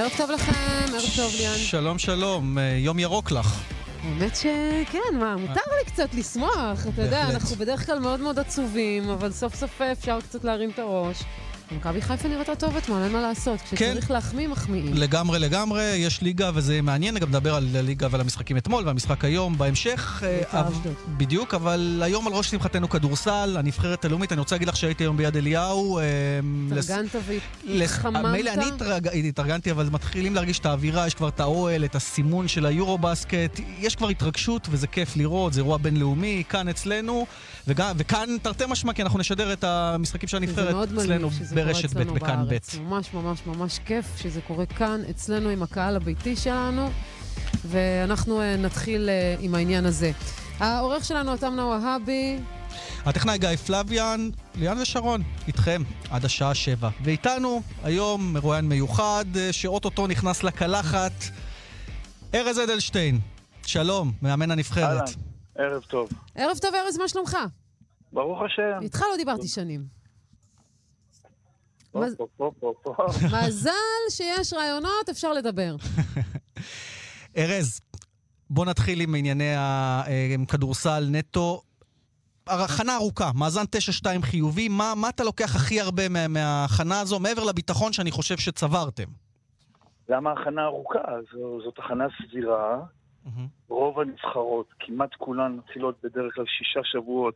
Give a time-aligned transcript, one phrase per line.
[0.00, 0.52] ערב טוב לכם,
[0.94, 1.54] ערב טוב ליאן.
[1.56, 3.62] שלום, שלום, אה, יום ירוק לך.
[4.02, 7.22] האמת שכן, מה, מותר לי קצת לשמוח, אתה יודע.
[7.30, 11.22] אנחנו בדרך כלל מאוד מאוד עצובים, אבל סוף סוף אפשר קצת להרים את הראש.
[11.76, 13.60] מכבי חיפה נראתה טוב אתמול, אין מה לעשות.
[13.60, 14.94] כשצריך להחמיא, מחמיאים.
[14.94, 19.58] לגמרי, לגמרי, יש ליגה וזה מעניין, גם נדבר על הליגה ועל המשחקים אתמול והמשחק היום
[19.58, 20.22] בהמשך.
[20.26, 20.94] אה, בית"ר אבל- אשדוד.
[21.16, 24.32] בדיוק, אבל היום על ראש שמחתנו כדורסל, הנבחרת הלאומית.
[24.32, 25.98] אני רוצה להגיד לך שהייתי היום ביד אליהו.
[25.98, 26.04] אה,
[26.70, 28.32] לס- התארגנת לס- והתחממת?
[28.32, 32.48] מילא אני התרג- התארגנתי, אבל מתחילים להרגיש את האווירה, יש כבר את האוהל, את הסימון
[32.48, 37.26] של היורו-בסקט, יש כבר התרגשות וזה כיף לראות, זה אירוע בינלאומי, כאן אצלנו,
[37.68, 41.30] וגם, וכאן תרתי משמע, כי אנחנו נשדר את המשחקים של הנבחרת אצלנו
[41.64, 42.56] ברשת ב' בכאן ב'.
[42.80, 46.90] ממש ממש ממש כיף שזה קורה כאן, אצלנו עם הקהל הביתי שלנו,
[47.64, 50.12] ואנחנו אה, נתחיל אה, עם העניין הזה.
[50.58, 52.38] העורך שלנו, תמנה והבי,
[53.04, 56.88] הטכנאי גיא פלוויאן, ליאן ושרון, איתכם עד השעה שבע.
[57.02, 61.12] ואיתנו היום מרואיין מיוחד, אה, שאו-טו-טו נכנס לקלחת,
[62.34, 63.18] ארז אדלשטיין.
[63.66, 65.08] שלום, מאמן הנבחרת.
[65.58, 66.08] אהלן, ערב טוב.
[66.34, 67.36] ערב טוב, ארז, מה שלומך?
[68.12, 68.82] ברוך השם.
[68.82, 69.99] איתך לא דיברתי שנים.
[71.92, 73.06] פה, מז- פה, פה, פה, פה.
[73.26, 73.70] מזל
[74.10, 75.76] שיש ראיונות, אפשר לדבר.
[77.36, 77.80] ארז,
[78.50, 81.62] בוא נתחיל עם ענייני הכדורסל נטו.
[82.46, 83.64] הכנה ארוכה, מאזן
[84.04, 88.36] 9-2 חיובי, מה, מה אתה לוקח הכי הרבה מה, מההכנה הזו, מעבר לביטחון שאני חושב
[88.38, 89.04] שצברתם?
[90.08, 90.98] למה הכנה ארוכה?
[91.32, 92.78] זו, זאת הכנה סבירה.
[93.68, 97.34] רוב הנבחרות, כמעט כולן מתחילות בדרך כלל שישה שבועות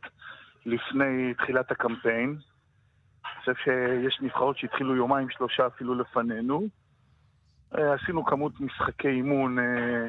[0.65, 2.37] לפני תחילת הקמפיין.
[3.45, 6.67] חושב שיש נבחרות שהתחילו יומיים שלושה אפילו לפנינו.
[7.77, 10.07] אה, עשינו כמות משחקי אימון אה,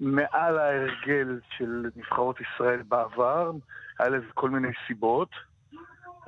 [0.00, 3.50] מעל ההרגל של נבחרות ישראל בעבר,
[3.98, 5.28] היה לזה כל מיני סיבות.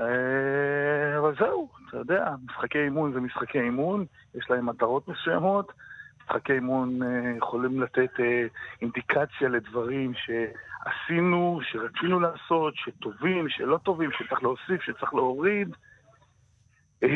[0.00, 5.72] אה, אבל זהו, אתה יודע, משחקי אימון זה משחקי אימון, יש להם מטרות מסוימות.
[6.24, 7.00] משחקי אימון
[7.36, 8.10] יכולים לתת
[8.82, 15.68] אינדיקציה לדברים שעשינו, שרצינו לעשות, שטובים, שלא טובים, שצריך להוסיף, שצריך להוריד.
[17.04, 17.08] אה,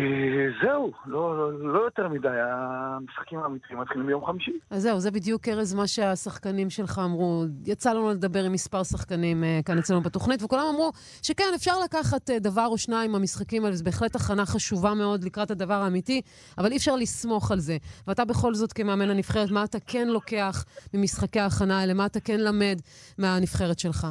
[0.63, 4.59] זהו, לא, לא, לא יותר מדי, המשחקים האמיתיים מתחילים ביום חמישי.
[4.71, 7.45] אז זהו, זה בדיוק, ארז, מה שהשחקנים שלך אמרו.
[7.67, 10.91] יצא לנו לדבר עם מספר שחקנים אה, כאן אצלנו בתוכנית, וכולם אמרו
[11.23, 15.51] שכן, אפשר לקחת אה, דבר או שניים מהמשחקים האלה, זו בהחלט הכנה חשובה מאוד לקראת
[15.51, 16.21] הדבר האמיתי,
[16.59, 17.77] אבל אי אפשר לסמוך על זה.
[18.07, 20.65] ואתה בכל זאת, כמאמן הנבחרת, מה אתה כן לוקח
[20.95, 21.95] ממשחקי ההכנה האלה?
[21.95, 22.81] מה אתה כן למד
[23.19, 24.07] מהנבחרת שלך?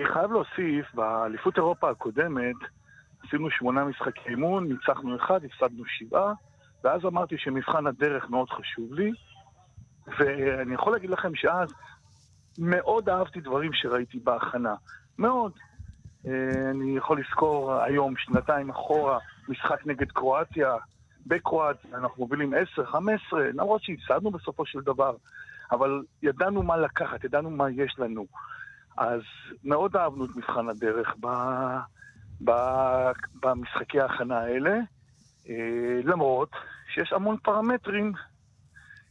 [0.00, 2.56] אני חייב להוסיף, באליפות אירופה הקודמת
[3.28, 6.32] עשינו שמונה משחקי אימון, ניצחנו אחד, הפסדנו שבעה,
[6.84, 9.12] ואז אמרתי שמבחן הדרך מאוד חשוב לי,
[10.18, 11.68] ואני יכול להגיד לכם שאז
[12.58, 14.74] מאוד אהבתי דברים שראיתי בהכנה.
[15.18, 15.52] מאוד.
[16.26, 19.18] אה, אני יכול לזכור היום, שנתיים אחורה,
[19.48, 20.76] משחק נגד קרואטיה,
[21.26, 25.16] בקרואטיה, אנחנו מובילים 10-15, למרות שהפסדנו בסופו של דבר,
[25.70, 28.26] אבל ידענו מה לקחת, ידענו מה יש לנו.
[28.96, 29.20] אז
[29.64, 31.26] מאוד אהבנו את מבחן הדרך ב,
[32.40, 34.78] במשחקי ההכנה האלה,
[35.48, 36.50] אה, למרות
[36.94, 38.12] שיש המון פרמטרים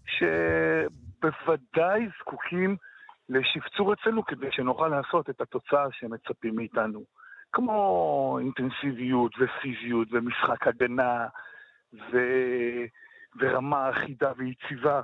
[0.05, 2.77] שבוודאי זקוקים
[3.29, 7.03] לשפצור אצלנו כדי שנוכל לעשות את התוצאה שמצפים מאיתנו.
[7.51, 11.27] כמו אינטנסיביות ופיזיות ומשחק הגנה
[11.93, 12.17] ו...
[13.39, 15.01] ורמה אחידה ויציבה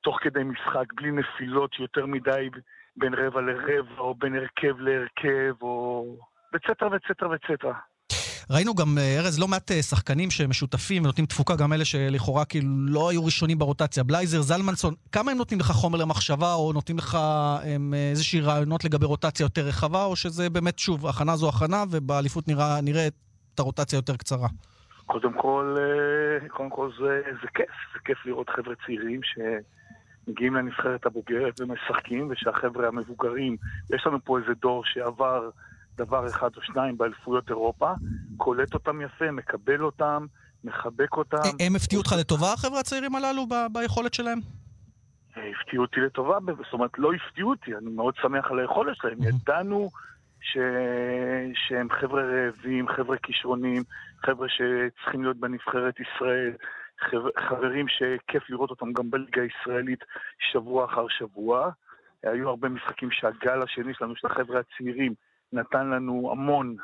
[0.00, 2.48] תוך כדי משחק, בלי נפילות יותר מדי
[2.96, 6.16] בין רבע לרבע, או בין הרכב להרכב, או...
[6.54, 7.74] וצטרה וצטרה וצטרה.
[8.50, 12.68] ראינו גם, אה, ארז, לא מעט אה, שחקנים שמשותפים ונותנים תפוקה, גם אלה שלכאורה כאילו
[12.68, 14.02] לא היו ראשונים ברוטציה.
[14.02, 17.18] בלייזר, זלמנסון, כמה הם נותנים לך חומר למחשבה, או נותנים לך
[17.62, 21.84] הם, אה, איזושהי רעיונות לגבי רוטציה יותר רחבה, או שזה באמת, שוב, הכנה זו הכנה,
[21.90, 24.48] ובאליפות נראה, נראה את הרוטציה יותר קצרה?
[25.06, 25.76] קודם כל,
[26.48, 32.88] קודם כל זה, זה כיף, זה כיף לראות חבר'ה צעירים שמגיעים לנבחרת הבוגרת ומשחקים, ושהחבר'ה
[32.88, 33.56] המבוגרים,
[33.94, 35.50] יש לנו פה איזה דור שעבר
[35.96, 37.92] דבר אחד או שניים באליפויות אירופה,
[38.36, 40.26] קולט אותם יפה, מקבל אותם,
[40.64, 41.36] מחבק אותם.
[41.36, 44.38] אה, הם הפתיעו אותך לטובה, החבר'ה הצעירים הללו, ביכולת שלהם?
[45.36, 49.18] אה, הפתיעו אותי לטובה, זאת אומרת, לא הפתיעו אותי, אני מאוד שמח על היכולת שלהם.
[49.22, 49.90] ידענו
[50.40, 50.58] ש...
[51.54, 53.82] שהם חבר'ה רעבים, חבר'ה כישרונים,
[54.26, 56.52] חבר'ה שצריכים להיות בנבחרת ישראל,
[57.10, 57.30] חבר...
[57.48, 60.04] חברים שכיף לראות אותם גם בליגה הישראלית
[60.52, 61.70] שבוע אחר שבוע.
[62.22, 65.14] היו הרבה משחקים שהגל השני שלנו, של החבר'ה הצעירים,
[65.52, 66.76] נתן לנו המון,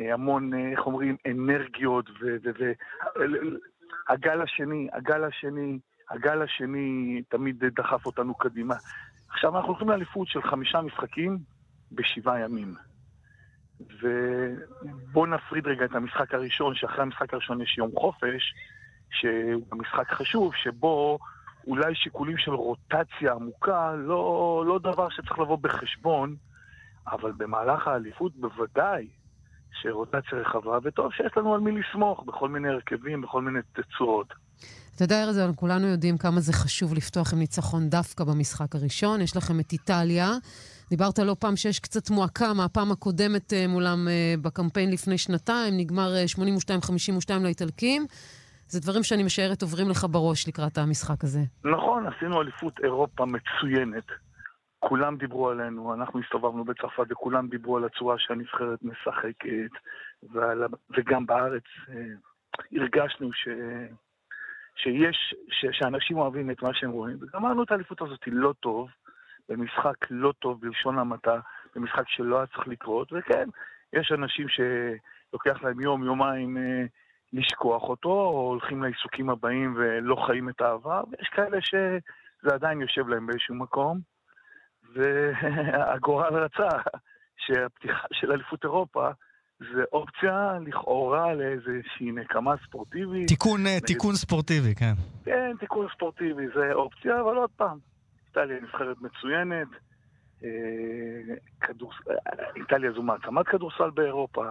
[0.00, 2.10] אה, המון, אה, איך אומרים, אנרגיות,
[4.08, 5.78] והגל השני, הגל השני,
[6.10, 8.74] הגל השני תמיד דחף אותנו קדימה.
[9.28, 11.38] עכשיו אנחנו הולכים לאליפות של חמישה משחקים
[11.92, 12.74] בשבעה ימים.
[13.80, 18.54] ובואו נפריד רגע את המשחק הראשון, שאחרי המשחק הראשון יש יום חופש.
[19.10, 21.18] שהוא משחק חשוב, שבו
[21.66, 26.36] אולי שיקולים של רוטציה עמוקה, לא, לא דבר שצריך לבוא בחשבון,
[27.06, 29.08] אבל במהלך האליפות בוודאי
[29.72, 34.34] שרוטציה רחבה, וטוב שיש לנו על מי לסמוך בכל מיני הרכבים, בכל מיני תצורות.
[34.94, 39.20] אתה יודע, ארז, כולנו יודעים כמה זה חשוב לפתוח עם ניצחון דווקא במשחק הראשון.
[39.20, 40.28] יש לכם את איטליה.
[40.90, 46.12] דיברת לא פעם שיש קצת מועקה מהפעם הקודמת אה, מולם אה, בקמפיין לפני שנתיים, נגמר
[46.36, 48.06] 82-52 אה, לאיטלקים.
[48.68, 51.40] זה דברים שאני משערת עוברים לך בראש לקראת המשחק הזה.
[51.64, 54.04] נכון, עשינו אליפות אירופה מצוינת.
[54.80, 59.70] כולם דיברו עלינו, אנחנו הסתובבנו בצרפת וכולם דיברו על הצורה שהנבחרת משחקת,
[60.22, 61.64] ועל, וגם בארץ
[62.72, 63.48] הרגשנו ש...
[64.76, 67.16] שיש, ש, שאנשים אוהבים את מה שהם רואים.
[67.20, 68.88] וגמרנו את האליפות הזאת לא טוב,
[69.48, 71.40] במשחק לא טוב בלשון המעטה,
[71.74, 73.48] במשחק שלא היה צריך לקרות, וכן,
[73.92, 76.84] יש אנשים שלוקח להם יום, יומיים אה,
[77.32, 83.08] לשכוח אותו, או הולכים לעיסוקים הבאים ולא חיים את העבר, ויש כאלה שזה עדיין יושב
[83.08, 84.00] להם באיזשהו מקום,
[84.94, 86.68] והגורל רצה
[87.36, 89.08] שהפתיחה של אליפות אירופה
[89.60, 93.28] זה אופציה לכאורה לאיזושהי נקמה ספורטיבית.
[93.28, 93.86] תיקון, נגד...
[93.86, 94.92] תיקון ספורטיבי, כן.
[95.24, 97.78] כן, תיקון ספורטיבי זה אופציה, אבל עוד פעם,
[98.28, 99.68] איטליה נבחרת מצוינת,
[100.44, 100.48] אה,
[101.60, 101.92] כדור...
[102.56, 104.46] איטליה זו מעצמת כדורסל באירופה,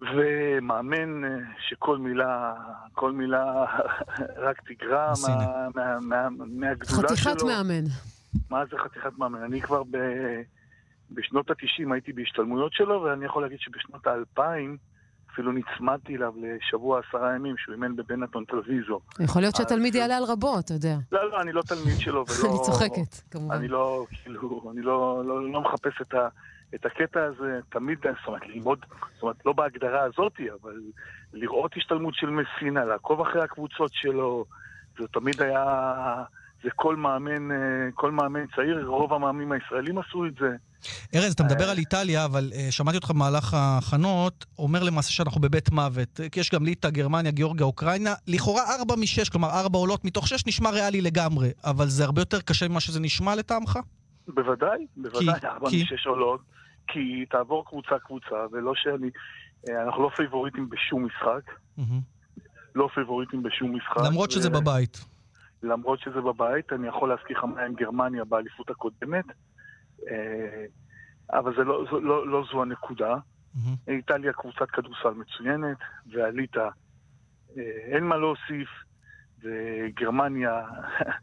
[0.00, 1.30] ומאמן אה,
[1.68, 2.54] שכל מילה,
[2.92, 3.64] כל מילה
[4.46, 7.08] רק תגרע מה, מה, מה, מהגדולה שלו.
[7.08, 7.84] חתיכת מאמן.
[8.50, 9.42] מה זה חתיכת מאמן?
[9.42, 9.96] אני כבר ב...
[11.10, 14.42] בשנות ה-90 הייתי בהשתלמויות שלו, ואני יכול להגיד שבשנות ה-2000
[15.32, 19.00] אפילו נצמדתי אליו לשבוע עשרה ימים, שהוא אימן בבנטון טלוויזו.
[19.20, 20.96] יכול להיות שהתלמיד יעלה על רבו, אתה יודע.
[21.12, 22.48] לא, לא, אני לא תלמיד שלו, ולא...
[22.48, 23.54] אני צוחקת, כמובן.
[23.54, 26.28] אני לא, כאילו, אני לא, לא, לא מחפש את, ה,
[26.74, 28.78] את הקטע הזה, תמיד, זאת אומרת, ללמוד,
[29.14, 30.80] זאת אומרת, לא בהגדרה הזאתי, אבל
[31.32, 34.44] לראות השתלמות של מסינה, לעקוב אחרי הקבוצות שלו,
[34.98, 36.24] זה תמיד היה...
[36.64, 37.56] זה כל מאמן, אה,
[37.94, 40.48] כל מאמן צעיר, רוב המאמנים הישראלים עשו את זה.
[41.14, 45.40] ארז, אתה מדבר אה, על איטליה, אבל uh, שמעתי אותך במהלך ההכנות, אומר למעשה שאנחנו
[45.40, 46.20] בבית מוות.
[46.32, 48.14] כי יש גם ליטא, גרמניה, גיאורגיה, אוקראינה.
[48.26, 52.40] לכאורה ארבע משש, כלומר ארבע עולות מתוך שש נשמע ריאלי לגמרי, אבל זה הרבה יותר
[52.40, 53.78] קשה ממה שזה נשמע לטעמך?
[54.28, 56.40] בוודאי, בוודאי, ארבע משש עולות.
[56.86, 59.10] כי תעבור קבוצה-קבוצה, ולא שאני...
[59.86, 61.50] אנחנו לא פייבוריטים בשום משחק.
[62.74, 64.06] לא פייבוריטים בשום משחק.
[64.06, 65.04] למרות שזה בבית.
[65.62, 69.24] למרות שזה בבית, אני יכול להזכיר לך מה עם גרמניה באליפות הקודמת,
[70.10, 70.64] אה,
[71.32, 73.14] אבל זה לא, זו, לא, לא זו הנקודה.
[73.14, 73.90] Mm-hmm.
[73.90, 75.76] איטליה קבוצת כדורסל מצוינת,
[76.12, 76.68] ועלית, אה,
[77.92, 78.68] אין מה להוסיף,
[79.42, 80.62] וגרמניה,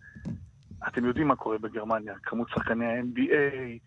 [0.87, 3.79] אתם יודעים מה קורה בגרמניה, כמות שחקני ה-NBA,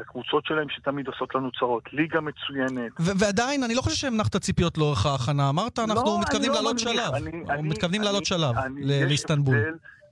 [0.00, 1.92] הקבוצות שלהם שתמיד עושות לנו צרות.
[1.92, 2.92] ליגה מצוינת.
[2.98, 5.48] ועדיין, אני לא חושב שהנחת ציפיות לאורך ההכנה.
[5.48, 7.14] אמרת, אנחנו לא, מתכוונים לא לעלות שלב.
[7.14, 9.56] אני, אנחנו אני, מתכוונים לעלות שלב לאיסטנבול.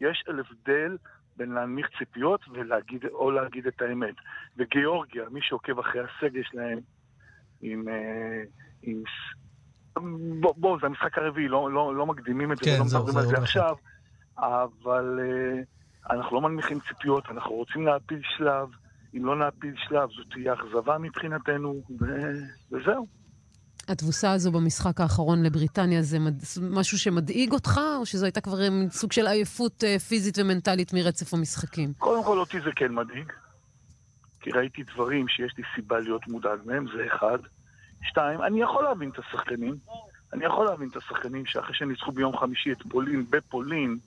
[0.01, 0.97] יש הבדל
[1.37, 4.15] בין להנמיך ציפיות ולהגיד, או להגיד את האמת.
[4.57, 6.79] וגיאורגיה, מי שעוקב אחרי הסגל שלהם
[7.63, 7.89] עם...
[7.89, 8.43] אה,
[8.83, 9.03] עם
[10.41, 13.27] בוא, בוא, זה המשחק הרביעי, לא, לא, לא מקדימים את זה, כן, ולא מדברים על
[13.27, 13.77] זה עכשיו,
[14.39, 18.69] אבל uh, אנחנו לא מנמיכים ציפיות, אנחנו רוצים להפיל שלב.
[19.17, 22.05] אם לא נעפיל שלב, זו תהיה אכזבה מבחינתנו, ו...
[22.73, 23.07] וזהו.
[23.89, 26.35] התבוסה הזו במשחק האחרון לבריטניה זה מד...
[26.71, 28.59] משהו שמדאיג אותך, או שזו הייתה כבר
[28.91, 31.93] סוג של עייפות uh, פיזית ומנטלית מרצף המשחקים?
[31.99, 33.33] קודם כל אותי זה כן מדאיג,
[34.41, 37.39] כי ראיתי דברים שיש לי סיבה להיות מודאג מהם, זה אחד.
[38.03, 39.75] שתיים, אני יכול להבין את השחקנים.
[40.33, 43.99] אני יכול להבין את השחקנים שאחרי שהם ניצחו ביום חמישי את פולין בפולין,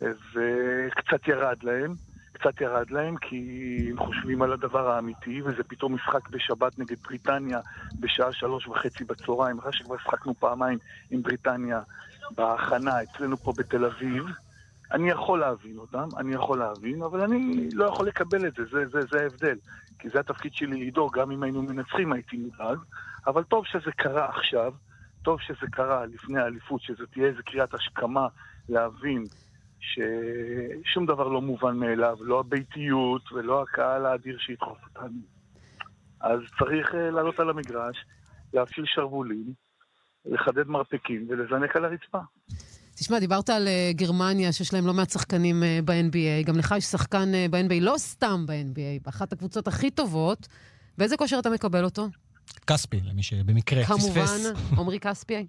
[0.00, 1.94] וקצת ירד להם.
[2.40, 7.60] קצת ירד להם, כי הם חושבים על הדבר האמיתי, וזה פתאום משחק בשבת נגד בריטניה
[8.00, 10.78] בשעה שלוש וחצי בצהריים, אחרי שכבר שחקנו פעמיים
[11.10, 11.80] עם בריטניה
[12.30, 14.24] בהכנה אצלנו פה בתל אביב.
[14.92, 18.86] אני יכול להבין אותם, אני יכול להבין, אבל אני לא יכול לקבל את זה, זה,
[18.92, 19.56] זה, זה ההבדל.
[19.98, 22.78] כי זה התפקיד שלי לדאוג, גם אם היינו מנצחים הייתי מודאג,
[23.26, 24.72] אבל טוב שזה קרה עכשיו,
[25.22, 28.26] טוב שזה קרה לפני האליפות, שזה תהיה איזה קריאת השכמה
[28.68, 29.24] להבין
[29.80, 35.20] ששום דבר לא מובן מאליו, לא הביתיות ולא הקהל האדיר שידחוף אותנו.
[36.20, 37.96] אז צריך uh, לעלות על המגרש,
[38.54, 39.52] להפעיל שרוולים,
[40.24, 42.18] לחדד מרפקים ולזנק על הרצפה.
[42.94, 46.46] תשמע, דיברת על uh, גרמניה, שיש להם לא מעט שחקנים uh, ב-NBA.
[46.46, 50.48] גם לך יש שחקן ב-NBA, לא סתם ב-NBA, באחת הקבוצות הכי טובות.
[50.98, 52.08] באיזה כושר אתה מקבל אותו?
[52.66, 54.04] כספי, למי שבמקרה פספס.
[54.04, 55.46] כמובן, עמרי כספי.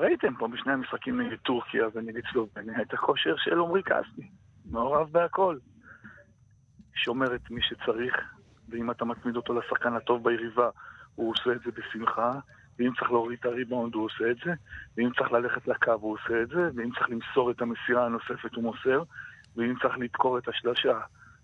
[0.00, 4.28] ראיתם פה בשני המשחקים נגד טורקיה ונגד סלובניה את הכושר של עמרי כספי,
[4.70, 5.58] מעורב בהכל.
[6.94, 8.14] שומר את מי שצריך,
[8.68, 10.70] ואם אתה מצמיד אותו לשחקן הטוב ביריבה,
[11.14, 12.32] הוא עושה את זה בשמחה.
[12.78, 14.52] ואם צריך להוריד את הריבאונד הוא עושה את זה,
[14.96, 18.62] ואם צריך ללכת לקו הוא עושה את זה, ואם צריך למסור את המסירה הנוספת הוא
[18.64, 19.02] מוסר,
[19.56, 20.98] ואם צריך לדקור את השלושה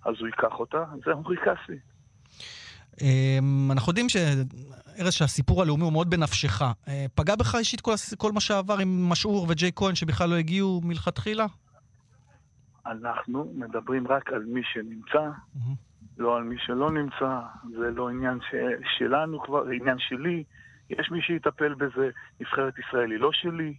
[0.04, 1.78] אז הוא ייקח אותה, זה עמרי קאסי.
[3.02, 4.16] אמ, אנחנו יודעים ש...
[5.00, 6.62] ארז, שהסיפור הלאומי הוא מאוד בנפשך.
[6.62, 10.80] אה, פגע בך אישית כל, כל מה שעבר עם משעור וג'יי כהן שבכלל לא הגיעו
[10.84, 11.46] מלכתחילה?
[12.86, 15.70] אנחנו מדברים רק על מי שנמצא, mm-hmm.
[16.18, 17.40] לא על מי שלא נמצא.
[17.78, 18.54] זה לא עניין ש...
[18.98, 20.44] שלנו כבר, זה עניין שלי.
[20.90, 22.10] יש מי שיטפל בזה.
[22.40, 23.74] נבחרת ישראל היא לא שלי.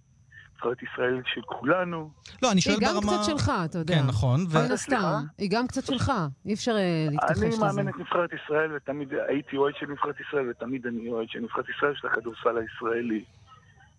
[0.58, 2.10] נבחרת ישראל של כולנו.
[2.44, 2.88] לא, אני שואל ברמה...
[2.90, 3.96] היא גם קצת שלך, אתה יודע.
[3.96, 4.40] כן, נכון.
[4.54, 5.14] מן הסתם.
[5.38, 6.12] היא גם קצת שלך.
[6.46, 7.46] אי אפשר אה, להתכחש לזה.
[7.46, 11.40] אני מאמן את נבחרת ישראל, ותמיד הייתי אוהד של נבחרת ישראל, ותמיד אני אוהד של
[11.40, 13.24] נבחרת ישראל של הכדורסל הישראלי.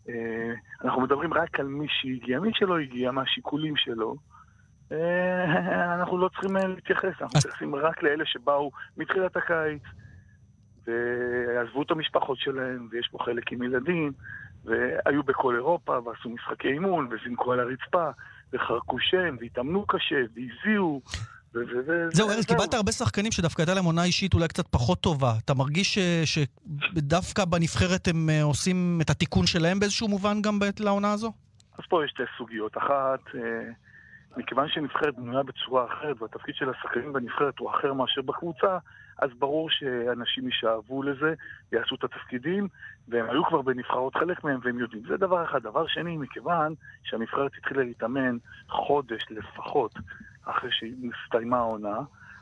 [0.09, 0.15] אה,
[0.85, 2.41] אנחנו מדברים רק על מי שהגיע.
[2.41, 4.17] מי שלא הגיע, מהשיקולים שלו,
[4.93, 9.83] אה, אנחנו לא צריכים להתייחס, אנחנו מתייחסים רק לאלה שבאו מתחילת הקיץ,
[10.89, 14.13] ועזבו את המשפחות שלהם, ויש פה חלק עם ילדים,
[14.65, 18.11] והיו בכל אירופה, ועשו משחקי אימון, וזינקו על הרצפה,
[18.53, 21.01] וחרקו שם, והתאמנו קשה, והזיעו.
[22.13, 25.33] זהו, ארז, קיבלת הרבה שחקנים שדווקא הייתה להם עונה אישית אולי קצת פחות טובה.
[25.45, 31.33] אתה מרגיש שדווקא בנבחרת הם אה, עושים את התיקון שלהם באיזשהו מובן גם לעונה הזו?
[31.79, 32.77] אז פה יש שתי סוגיות.
[32.77, 33.41] אחת, אה,
[34.37, 38.79] מכיוון שנבחרת בנויה בצורה אחרת, והתפקיד של השחקנים בנבחרת הוא אחר מאשר בקבוצה,
[39.19, 41.35] אז ברור שאנשים יישאבו לזה,
[41.73, 42.69] יעשו את התפקידים,
[43.09, 45.03] והם היו כבר בנבחרות חלק מהם והם יודעים.
[45.09, 45.63] זה דבר אחד.
[45.63, 48.37] דבר שני, מכיוון שהנבחרת התחילה להתאמן
[48.69, 49.93] חודש לפחות
[50.45, 51.99] אחרי שהסתיימה העונה,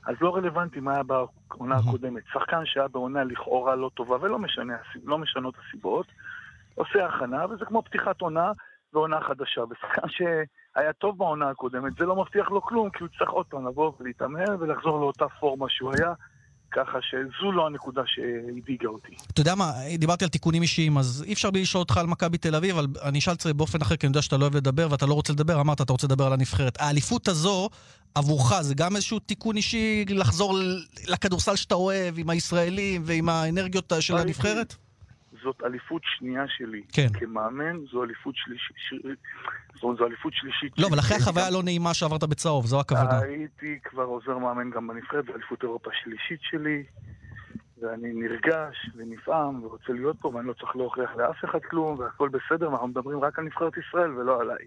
[0.07, 2.23] אז לא רלוונטי מה היה בעונה הקודמת.
[2.33, 6.07] שחקן שהיה בעונה לכאורה לא טובה, ולא משנה, לא משנות הסיבות,
[6.75, 8.53] עושה הכנה, וזה כמו פתיחת עונה
[8.93, 9.61] ועונה חדשה.
[9.71, 13.69] ושחקן שהיה טוב בעונה הקודמת, זה לא מבטיח לו כלום, כי הוא צריך עוד פעם
[13.69, 16.13] לבוא ולהתאמן ולחזור לאותה פורמה שהוא היה.
[16.71, 19.17] ככה שזו לא הנקודה שהדאיגה אותי.
[19.33, 22.39] אתה יודע מה, דיברתי על תיקונים אישיים, אז אי אפשר בלי לשאול אותך על מכבי
[22.39, 24.57] תל אביב, אבל אני אשאל את זה באופן אחר, כי אני יודע שאתה לא אוהב
[24.57, 26.81] לדבר ואתה לא רוצה לדבר, אמרת, אתה רוצה לדבר על הנבחרת.
[26.81, 27.69] האליפות הזו,
[28.15, 30.59] עבורך, זה גם איזשהו תיקון אישי לחזור
[31.09, 34.77] לכדורסל שאתה אוהב, עם הישראלים ועם האנרגיות של הנבחרת?
[35.47, 36.83] זאת אליפות שנייה שלי.
[36.93, 37.09] כן.
[37.13, 39.19] כמאמן, זו אליפות שלישית.
[39.75, 40.73] זאת אומרת, זו אליפות שלישית.
[40.79, 43.19] לא, אבל אחרי החוויה הלא נעימה שעברת בצהוב, זו הכוונה.
[43.19, 46.85] הייתי כבר עוזר מאמן גם בנבחרת, זו אליפות אירופה שלישית שלי,
[47.81, 52.69] ואני נרגש ונפעם ורוצה להיות פה, ואני לא צריך להוכיח לאף אחד כלום, והכל בסדר,
[52.69, 54.67] ואנחנו מדברים רק על נבחרת ישראל ולא עליי.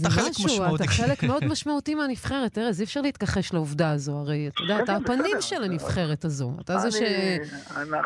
[0.00, 0.84] אתה חלק משמעותי.
[0.84, 4.96] אתה חלק מאוד משמעותי מהנבחרת, ארז, אי אפשר להתכחש לעובדה הזו, הרי אתה יודע, אתה
[4.96, 6.52] הפנים של הנבחרת הזו.
[6.60, 6.88] אתה זה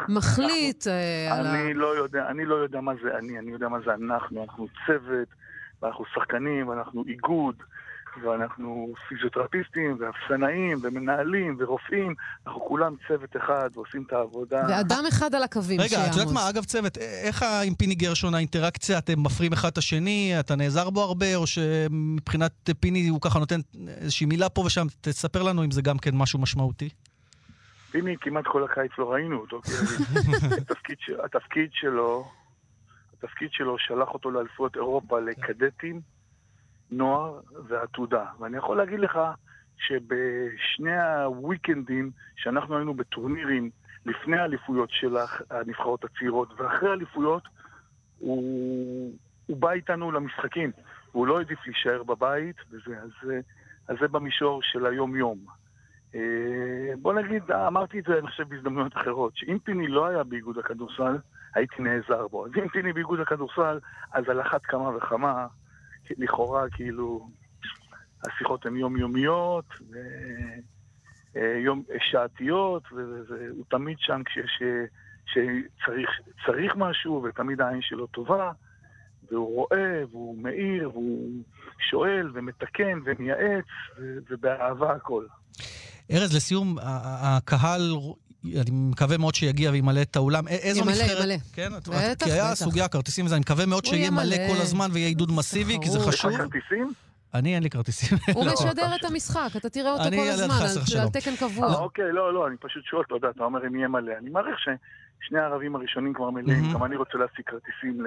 [0.09, 1.73] שמחליט אה, על ה...
[1.75, 4.43] לא אני לא יודע מה זה אני, אני יודע מה זה אנחנו.
[4.43, 5.29] אנחנו צוות,
[5.83, 7.55] ואנחנו שחקנים, ואנחנו איגוד.
[8.23, 12.15] ואנחנו פיזיותרפיסטים, ואפסנאים, ומנהלים, ורופאים,
[12.47, 14.67] אנחנו כולם צוות אחד ועושים את העבודה.
[14.69, 18.99] ואדם אחד על הקווים רגע, את יודעת מה, אגב צוות, איך עם פיני גרשון האינטראקציה,
[18.99, 23.61] אתם מפרים אחד את השני, אתה נעזר בו הרבה, או שמבחינת פיני הוא ככה נותן
[23.89, 26.89] איזושהי מילה פה ושם, תספר לנו אם זה גם כן משהו משמעותי.
[27.91, 29.71] פיני, כמעט כל הקיץ לא ראינו אותו, כי
[30.63, 32.29] התפקיד, התפקיד שלו,
[33.19, 36.14] התפקיד שלו שלח אותו לאליפויות אירופה לקדטים.
[36.91, 38.25] נוער ועתודה.
[38.39, 39.19] ואני יכול להגיד לך
[39.77, 43.71] שבשני הוויקנדים שאנחנו היינו בטורנירים
[44.07, 45.17] לפני האליפויות של
[45.51, 47.43] הנבחרות הצעירות ואחרי האליפויות,
[48.19, 49.13] הוא,
[49.47, 50.71] הוא בא איתנו למשחקים.
[51.13, 53.11] הוא לא העדיף להישאר בבית, וזה, אז,
[53.89, 55.39] אז זה במישור של היום-יום.
[56.15, 56.21] אה,
[57.03, 61.17] בוא נגיד, אמרתי את זה, אני חושב, בהזדמנויות אחרות, שאם פיני לא היה באיגוד הכדורסל,
[61.55, 62.47] הייתי נעזר בו.
[62.47, 63.79] אז אם פיני באיגוד הכדורסל,
[64.13, 65.47] אז על אחת כמה וכמה
[66.19, 67.29] לכאורה, כאילו,
[68.27, 69.65] השיחות הן יומיומיות,
[71.35, 74.63] ויום, אה, שעתיות, והוא תמיד שם כשיש,
[75.27, 78.53] שצריך משהו, ותמיד העין שלו טובה,
[79.31, 81.43] והוא רואה, והוא מאיר, והוא
[81.91, 83.65] שואל, ומתקן, ומייעץ,
[84.31, 85.25] ובאהבה הכל.
[86.11, 86.77] ארז, לסיום,
[87.23, 87.97] הקהל
[88.45, 90.49] אני מקווה מאוד שיגיע וימלא את האולם.
[90.49, 91.19] איזו ימלא, נבחרת...
[91.21, 91.69] ימלא, כן?
[91.89, 95.33] בטח, כי היה סוגיה כרטיסים וזה, אני מקווה מאוד שיהיה מלא כל הזמן ויהיה עידוד
[95.33, 96.31] מסיבי, כי זה חשוב.
[96.31, 96.93] יש לך כרטיסים?
[97.35, 98.19] אני, אין לי כרטיסים.
[98.35, 101.69] הוא משדר את המשחק, אתה תראה אותו כל הזמן, על תקן קבוע.
[101.69, 104.13] אה, אוקיי, לא, לא, אני פשוט שואל, אתה יודע, אתה אומר אם יהיה מלא.
[104.19, 108.07] אני מעריך ששני הערבים הראשונים כבר מלאים, גם אני רוצה להשיג כרטיסים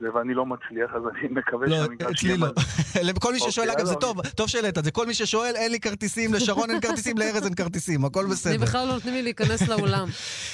[0.00, 2.36] זה ואני לא מצליח, אז אני מקווה לא, שהמגרש יהיה...
[2.36, 3.10] לא, אצלי לא.
[3.12, 4.90] לכל מי ששואל, אוקיי, אגב, זה טוב, טוב שהעלית את זה.
[4.90, 8.52] כל מי ששואל, אין לי כרטיסים, לשרון אין כרטיסים, לארז אין כרטיסים, הכל בסדר.
[8.52, 10.08] אני בכלל לא נותנים לי להיכנס לאולם.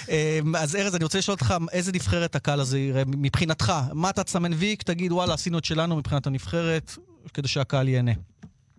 [0.09, 3.73] אמ, אז ארז, אני רוצה לשאול אותך, איזה נבחרת הקהל הזה יראה מבחינתך?
[3.93, 6.91] מה אתה תסמן ויק, תגיד, וואלה, עשינו את שלנו מבחינת הנבחרת,
[7.35, 8.13] כדי שהקהל ייהנה.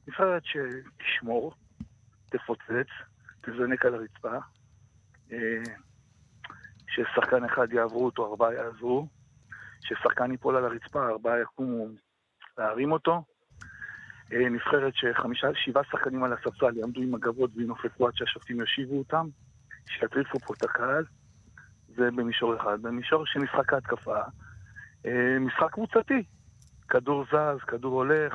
[0.07, 1.53] נבחרת שתשמור,
[2.29, 2.89] תפוצץ,
[3.41, 4.37] תזנק על הרצפה,
[5.31, 5.37] אה,
[6.87, 9.07] ששחקן אחד יעברו אותו, ארבעה יעזרו.
[9.85, 11.87] ששחקן ייפול על הרצפה, ארבעה יקומו
[12.57, 13.23] להרים אותו.
[14.33, 19.27] אה, נבחרת שחמישה, שבעה שחקנים על הספסל יעמדו עם הגבות וינופפו עד שהשופטים יושיבו אותם,
[19.89, 21.03] שיטריפו פה את הקהל.
[21.97, 22.81] זה במישור אחד.
[22.81, 24.17] במישור של משחק ההתקפה,
[25.05, 26.23] אה, משחק קבוצתי.
[26.89, 28.33] כדור זז, כדור הולך,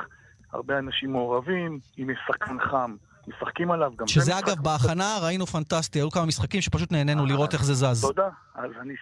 [0.52, 2.97] הרבה אנשים מעורבים, אם יש שחקן חם,
[3.28, 3.92] משחקים עליו.
[3.97, 4.62] גם שזה אגב, קבוצתי.
[4.62, 8.00] בהכנה ראינו פנטסטי, היו כמה משחקים שפשוט נהנינו לראות איך זה זז.
[8.00, 8.28] תודה.
[8.54, 8.95] אז אני,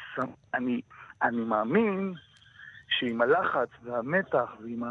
[0.54, 0.80] אני,
[1.22, 2.14] אני מאמין
[2.98, 4.82] שעם הלחץ והמתח ועם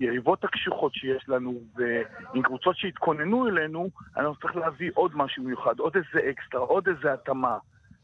[0.00, 5.96] היריבות הקשוחות שיש לנו ועם קבוצות שהתכוננו אלינו, אנחנו צריך להביא עוד משהו מיוחד, עוד
[5.96, 7.58] איזה אקסטרה, עוד איזה התאמה.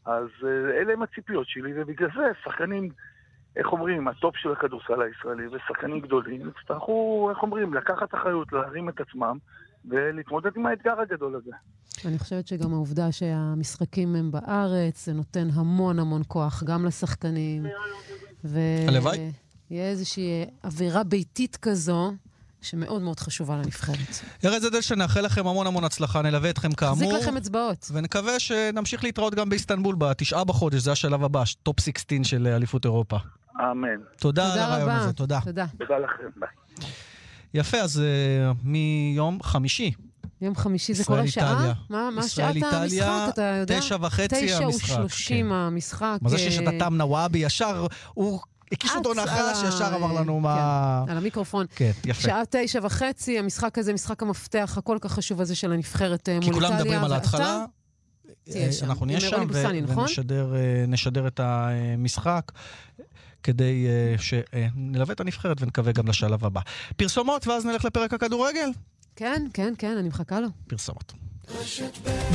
[0.07, 2.89] אז אה, אלה הם הציפיות שלי, ובגלל זה שחקנים,
[3.57, 9.01] איך אומרים, הטופ של הכדורסל הישראלי ושחקנים גדולים יצטרכו, איך אומרים, לקחת אחריות, להרים את
[9.01, 9.39] עצמם
[9.85, 11.51] ולהתמודד עם האתגר הגדול הזה.
[12.05, 17.67] אני חושבת שגם העובדה שהמשחקים הם בארץ, זה נותן המון המון כוח גם לשחקנים.
[18.89, 19.33] הלוואי.
[19.71, 22.13] ויהיה איזושהי אווירה ביתית כזו.
[22.63, 23.97] שמאוד מאוד חשובה לנבחרת.
[24.45, 27.13] ארז אדלשטיין, נאחל לכם המון המון הצלחה, נלווה אתכם כאמור.
[27.13, 27.91] נחזיק לכם אצבעות.
[27.93, 33.17] ונקווה שנמשיך להתראות גם באיסטנבול בתשעה בחודש, זה השלב הבא, טופ 16 של אליפות אירופה.
[33.61, 33.89] אמן.
[34.19, 35.41] תודה על הראיון הזה, תודה.
[35.45, 35.67] תודה.
[35.79, 36.49] תודה לכם, ביי.
[37.55, 39.93] יפה, אז uh, מיום חמישי.
[40.41, 41.73] יום חמישי זה כל השעה?
[41.91, 43.81] מה, מה שעת המשחק, אתה יודע?
[43.81, 44.85] תשע וחצי המשחק.
[44.85, 45.53] תשע ושלושים כן.
[45.53, 46.19] המשחק.
[46.23, 48.41] מה זה שיש את התם נוואבי ישר, הוא
[48.73, 51.03] הקיש אותו נחש, שישר אמר לנו מה...
[51.07, 51.67] כן, על המיקרופון.
[51.77, 52.23] כן, יפה.
[52.23, 56.53] שעה תשע וחצי, המשחק הזה, משחק המפתח הכל כך חשוב הזה של הנבחרת מול איטליה.
[56.53, 57.65] כי כולם מדברים על ההתחלה.
[58.83, 59.43] אנחנו נהיה שם
[59.83, 60.07] נכון?
[60.29, 62.53] ונשדר את המשחק.
[63.43, 66.61] כדי אה, שנלווה את הנבחרת ונקווה גם לשלב הבא.
[66.97, 68.69] פרסומות, ואז נלך לפרק הכדורגל?
[69.17, 70.49] כן, כן, כן, אני מחכה לו.
[70.67, 71.13] פרסומות.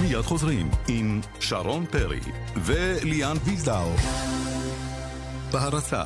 [0.01, 2.19] מיד חוזרים עם שרון פרי
[2.55, 3.91] וליאן ויזדאו.
[5.51, 6.03] בהרצה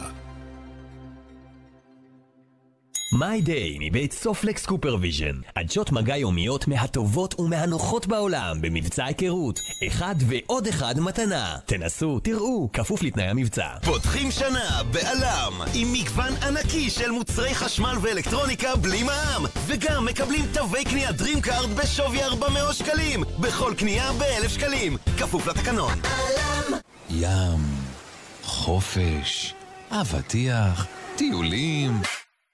[3.14, 5.36] My Day מבית סופלקס קופרוויז'ן.
[5.56, 9.60] עדשות מגע יומיות מהטובות ומהנוחות בעולם במבצע היכרות.
[9.88, 11.58] אחד ועוד אחד מתנה.
[11.66, 13.68] תנסו, תראו, כפוף לתנאי המבצע.
[13.86, 19.46] פותחים שנה ב ALM עם מגוון ענקי של מוצרי חשמל ואלקטרוניקה בלי מע"מ.
[19.68, 23.24] וגם מקבלים תווי קנייה DreamCard בשווי 400 שקלים.
[23.40, 24.98] בכל קנייה ב-1,000 שקלים.
[25.18, 25.94] כפוף לתקנון.
[26.04, 26.80] עלם!
[27.10, 27.60] ים,
[28.44, 29.54] חופש,
[29.92, 32.02] אבטיח, טיולים.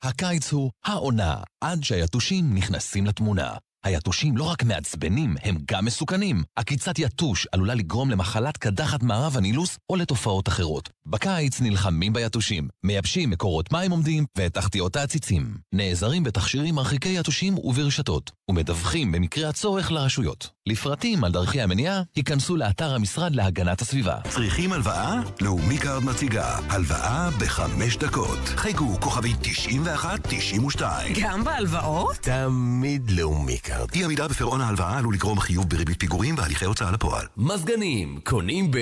[0.06, 3.54] הקיץ הוא העונה, עד שהיתושים נכנסים לתמונה.
[3.86, 6.43] היתושים לא רק מעצבנים, הם גם מסוכנים.
[6.56, 10.89] עקיצת יתוש עלולה לגרום למחלת קדחת מערב הנילוס או לתופעות אחרות.
[11.06, 15.58] בקיץ נלחמים ביתושים, מייבשים מקורות מים עומדים ואת תחתיות העציצים.
[15.74, 20.50] נעזרים בתכשירים מרחיקי יתושים וברשתות, ומדווחים במקרה הצורך לרשויות.
[20.67, 24.15] לפרטים על דרכי המניעה, היכנסו לאתר המשרד להגנת הסביבה.
[24.30, 25.21] צריכים הלוואה?
[25.41, 26.60] לאומי קארד מציגה.
[26.69, 28.39] הלוואה בחמש דקות.
[28.45, 30.82] חייגו כוכבי 91-92.
[31.21, 32.15] גם בהלוואות?
[32.15, 33.75] תמיד לאומי קארד.
[33.96, 37.26] אי עמידה בפירעון ההלוואה עלול לגרום חיוב בריבית פיגורים והליכי הוצאה לפועל.
[37.38, 38.78] מזגנים, קונים ב...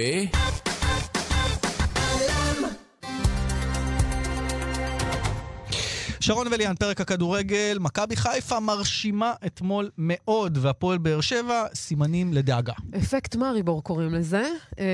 [6.19, 12.73] שרון וליאן, פרק הכדורגל, מכבי חיפה מרשימה אתמול מאוד, והפועל באר שבע, סימנים לדאגה.
[12.97, 14.47] אפקט מאריבור קוראים לזה.
[14.79, 14.85] אה,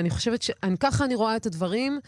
[0.00, 0.50] אני חושבת ש...
[0.80, 2.00] ככה אני רואה את הדברים,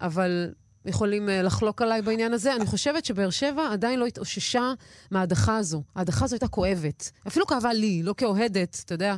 [0.00, 0.52] אבל
[0.86, 2.56] יכולים אה, לחלוק עליי בעניין הזה.
[2.56, 4.72] אני חושבת שבאר שבע עדיין לא התאוששה
[5.10, 5.82] מההדחה הזו.
[5.96, 7.10] ההדחה הזו הייתה כואבת.
[7.26, 9.16] אפילו כאבה לי, לא כאוהדת, אתה יודע.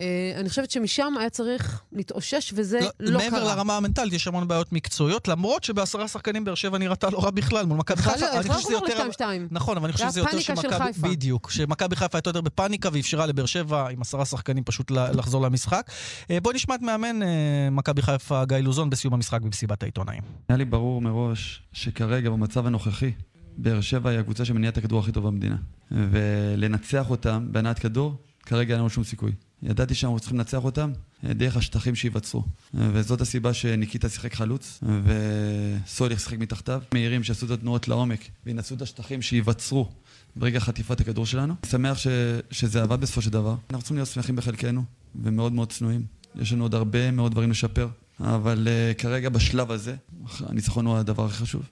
[0.00, 3.40] אה, אני חושבת שמשם היה צריך להתאושש, וזה לא, לא מעבר קרה.
[3.40, 7.30] מעבר לרמה המנטלית, יש המון בעיות מקצועיות, למרות שבעשרה שחקנים באר שבע נראתה לא רע
[7.30, 8.32] בכלל מול מכבי חיפה.
[8.32, 9.08] אני חושב שזה יותר...
[9.50, 10.92] נכון, אבל אני חושב שזה יותר שמכבי...
[11.00, 11.50] בדיוק.
[11.50, 15.90] שמכבי חיפה הייתה יותר בפאניקה ואפשרה לבאר שבע עם עשרה שחקנים פשוט לחזור למשחק.
[16.30, 17.28] אה, בואי נשמע את מאמן אה,
[17.70, 20.22] מכבי חיפה, גיא לוזון, בסיום המשחק במסיבת העיתונאים.
[20.48, 23.12] היה לי ברור מראש שכרגע, במצב הנוכחי,
[23.56, 25.56] באר שבע היא הקבוצה שמניעה את הכדור הכי טוב במדינה.
[25.90, 28.14] ולנצח אותם בהנעת כדור,
[28.46, 29.32] כרגע אין לנו שום סיכוי.
[29.62, 30.92] ידעתי שאנחנו צריכים לנצח אותם
[31.24, 32.40] אה, דרך השטחים שייווצרו.
[32.40, 36.82] אה, וזאת הסיבה שניקיטה שיחק חלוץ, וסוליך שיחק מתחתיו.
[36.94, 39.88] מהירים שעשו את התנועות לעומק, וינצלו את השטחים שייווצרו
[40.36, 41.54] ברגע חטיפת הכדור שלנו.
[41.66, 42.06] שמח ש...
[42.50, 43.54] שזה עבד בסופו של דבר.
[43.70, 44.84] אנחנו צריכים להיות שמחים בחלקנו,
[45.22, 46.04] ומאוד מאוד צנועים.
[46.36, 47.88] יש לנו עוד הרבה מאוד דברים לשפר,
[48.20, 49.96] אבל uh, כרגע בשלב הזה,
[50.40, 51.62] הניצחון הוא הדבר הכי חשוב.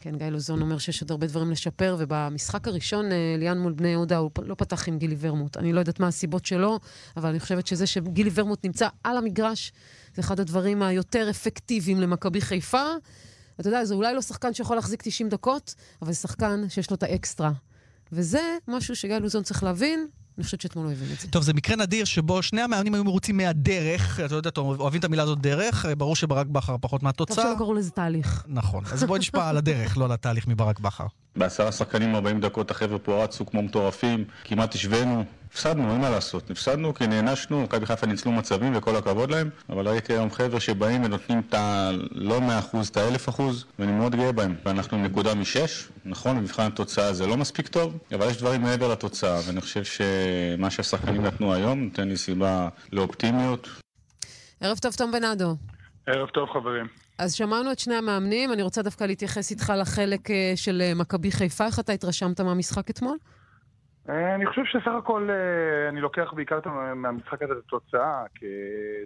[0.00, 3.88] כן, גיא לוזון אומר שיש עוד הרבה דברים לשפר, ובמשחק הראשון, אה, ליאן מול בני
[3.88, 5.56] יהודה, הוא לא פתח עם גילי ורמוט.
[5.56, 6.80] אני לא יודעת מה הסיבות שלו,
[7.16, 9.72] אבל אני חושבת שזה שגילי ורמוט נמצא על המגרש,
[10.14, 12.84] זה אחד הדברים היותר אפקטיביים למכבי חיפה.
[13.60, 16.96] אתה יודע, זה אולי לא שחקן שיכול להחזיק 90 דקות, אבל זה שחקן שיש לו
[16.96, 17.52] את האקסטרה.
[18.12, 20.06] וזה משהו שגיא לוזון צריך להבין,
[20.38, 21.28] אני חושבת שאתמול הוא הבין את זה.
[21.28, 25.22] טוב, זה מקרה נדיר שבו שני המאמנים היו מרוצים מהדרך, אתה יודע, אוהבים את המילה
[25.22, 27.44] הזאת דרך, ברור שברק בכר פחות טוב מהתוצאה.
[27.44, 28.44] שלא קראו לזה תהליך.
[28.46, 31.06] נכון, אז בואי נשמע על הדרך, לא על התהליך מברק בכר.
[31.38, 35.24] בעשרה שחקנים 40 דקות החבר'ה פה רצו כמו מטורפים, כמעט השווינו.
[35.52, 36.50] הפסדנו, אין מה לעשות.
[36.50, 41.04] הפסדנו כי נענשנו, מכבי חיפה ניצלו מצבים וכל הכבוד להם, אבל ראיתי היום חבר'ה שבאים
[41.04, 41.90] ונותנים את ה...
[42.12, 42.40] לא
[42.72, 43.42] 100%, את ה-1000%,
[43.78, 44.54] ואני מאוד גאה בהם.
[44.64, 48.92] ואנחנו עם נקודה משש, נכון, במבחן התוצאה זה לא מספיק טוב, אבל יש דברים מעבר
[48.92, 53.68] לתוצאה, ואני חושב שמה שהשחקנים נתנו היום נותן לי סיבה לאופטימיות.
[54.60, 55.56] ערב טוב, תום בנאדו.
[56.08, 56.86] ערב טוב, חברים.
[57.18, 61.30] אז שמענו את שני המאמנים, אני רוצה דווקא להתייחס איתך לחלק אה, של אה, מכבי
[61.30, 61.66] חיפה.
[61.66, 63.16] איך אתה התרשמת מהמשחק אתמול?
[64.08, 65.28] אה, אני חושב שסך הכל
[65.88, 66.58] אני לוקח בעיקר
[66.94, 68.46] מהמשחק הזה את התוצאה, כי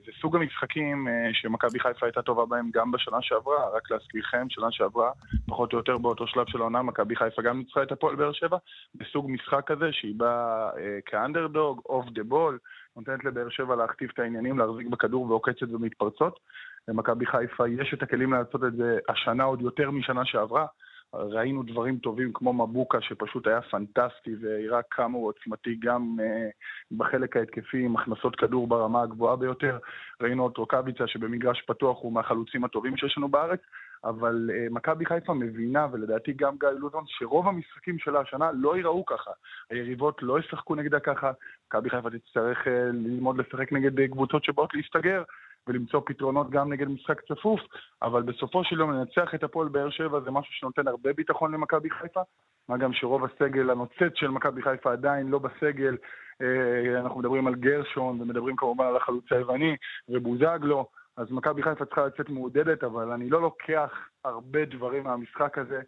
[0.06, 5.10] זה סוג המשחקים שמכבי חיפה הייתה טובה בהם גם בשנה שעברה, רק להזכירכם, שנה שעברה,
[5.46, 8.56] פחות או יותר באותו שלב של העונה, מכבי חיפה גם ניצחה את הפועל באר שבע,
[8.94, 12.58] בסוג משחק כזה שהיא באה אה, כאנדרדוג, אוף דה בול,
[12.96, 16.40] נותנת לבאר שבע להכתיב את העניינים, להחזיק בכדור ועוקצת ומתפרצות.
[16.88, 20.66] למכבי חיפה יש את הכלים לעשות את זה השנה עוד יותר משנה שעברה.
[21.14, 26.48] ראינו דברים טובים כמו מבוקה שפשוט היה פנטסטי והראה כמה הוא עוצמתי גם אה,
[26.92, 29.78] בחלק ההתקפי עם הכנסות כדור ברמה הגבוהה ביותר.
[30.20, 33.60] ראינו את רוקאביצה שבמגרש פתוח הוא מהחלוצים הטובים שיש לנו בארץ,
[34.04, 39.06] אבל אה, מכבי חיפה מבינה, ולדעתי גם גיא לוזון, שרוב המשחקים שלה השנה לא ייראו
[39.06, 39.30] ככה.
[39.70, 41.32] היריבות לא ישחקו נגדה ככה,
[41.66, 45.22] מכבי חיפה תצטרך אה, ללמוד לשחק נגד קבוצות שבאות להסתגר.
[45.66, 47.60] ולמצוא פתרונות גם נגד משחק צפוף,
[48.02, 51.90] אבל בסופו של יום לנצח את הפועל באר שבע זה משהו שנותן הרבה ביטחון למכבי
[51.90, 52.20] חיפה,
[52.68, 55.96] מה גם שרוב הסגל הנוצץ של מכבי חיפה עדיין לא בסגל,
[56.42, 59.76] אה, אנחנו מדברים על גרשון ומדברים כמובן על החלוץ היווני
[60.08, 65.80] ובוזגלו, אז מכבי חיפה צריכה לצאת מעודדת, אבל אני לא לוקח הרבה דברים מהמשחק הזה.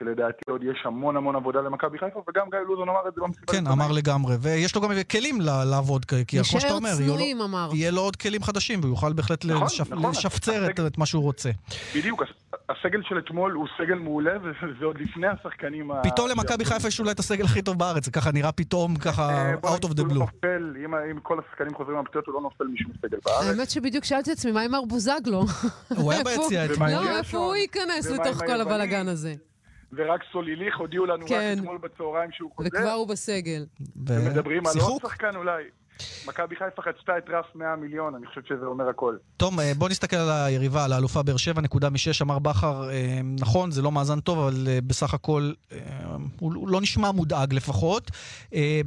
[0.00, 3.20] כי לדעתי עוד יש המון המון עבודה למכבי חיפה, וגם גיא לוזון אמר את זה
[3.20, 5.38] במסיבת כן, אמר לגמרי, ויש לו גם כלים
[5.70, 7.70] לעבוד, כי כמו שאתה אומר, יהיו לו- צנועים, אמר.
[7.74, 10.10] יהיה לו עוד כלים חדשים, והוא יוכל בהחלט נכון, לשפ- נכון.
[10.10, 11.50] לשפצר את- הסגל- את מה שהוא רוצה.
[11.96, 12.28] בדיוק, הס-
[12.68, 16.02] הסגל של אתמול הוא סגל מעולה, וזה עוד לפני השחקנים ה...
[16.02, 19.28] פתאום למכבי חיפה יש אולי את הסגל הכי טוב בארץ, זה ככה נראה פתאום ככה
[19.30, 20.14] אה, out of the לא blue.
[20.14, 23.44] נופל, אם, אם כל השחקנים חוזרים מהפציעות, הוא לא נופל משום סגל בארץ.
[23.46, 25.44] האמת שבדיוק שאלתי את עצמי, מה עם מר בוזגלו?
[25.96, 26.88] הוא היה ביציע אתמול.
[26.90, 27.18] לא?
[27.18, 28.60] איפה הוא ייכנס לתוך כל?
[28.60, 29.34] הבלאגן הזה?
[29.92, 31.52] ורק סוליליך הודיעו לנו כן.
[31.52, 32.68] רק אתמול בצהריים שהוא חוזר.
[32.68, 33.66] וכבר הוא בסגל.
[34.06, 35.02] ומדברים על עוד.
[35.02, 35.62] שחקן אולי.
[36.26, 39.16] מכבי חיפה חצתה את רף 100 מיליון, אני חושב שזה אומר הכל.
[39.36, 43.20] תום, אה, בוא נסתכל על היריבה, על האלופה באר שבע, נקודה משש, אמר בכר, אה,
[43.40, 45.52] נכון, זה לא מאזן טוב, אבל אה, בסך הכל
[46.40, 48.10] הוא לא נשמע מודאג לפחות.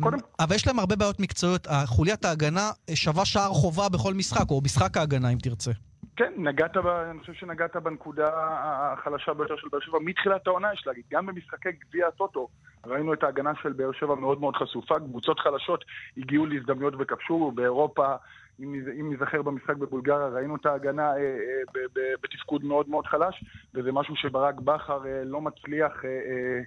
[0.02, 1.68] קודם- אבל יש להם הרבה בעיות מקצועיות.
[1.86, 5.72] חוליית ההגנה שווה שער חובה בכל משחק, או משחק ההגנה, אם תרצה.
[6.15, 6.88] כן, נגעת ב...
[6.88, 11.04] אני חושב שנגעת בנקודה החלשה ביותר של באר שבע מתחילת העונה, יש להגיד.
[11.12, 12.47] גם במשחקי גביע הטוטו
[12.86, 14.99] ראינו את ההגנה של באר שבע מאוד מאוד חשופה.
[14.99, 15.86] קבוצות חלשות
[16.17, 17.52] הגיעו להזדמנויות וכבשו.
[17.56, 18.15] באירופה,
[18.60, 24.15] אם נזכר במשחק בבולגריה, ראינו את ההגנה אה, אה, בתפקוד מאוד מאוד חלש, וזה משהו
[24.15, 26.60] שברק בכר אה, לא מצליח אה, אה,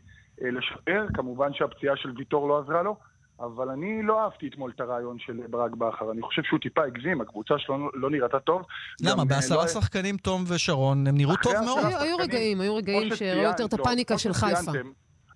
[0.43, 1.07] אה, לשפר.
[1.15, 2.97] כמובן שהפציעה של ויטור לא עזרה לו.
[3.41, 7.21] אבל אני לא אהבתי אתמול את הרעיון של ברק בכר, אני חושב שהוא טיפה הגזים,
[7.21, 8.63] הקבוצה שלו לא נראתה טוב.
[9.03, 9.23] למה?
[9.23, 11.85] אה, בעשרה לא- שחקנים, תום ושרון, הם נראו טוב מאוד.
[11.85, 14.73] היו- היו רגעים, היו רגעים שהראו יותר את שציינת, הפאניקה של חיפה.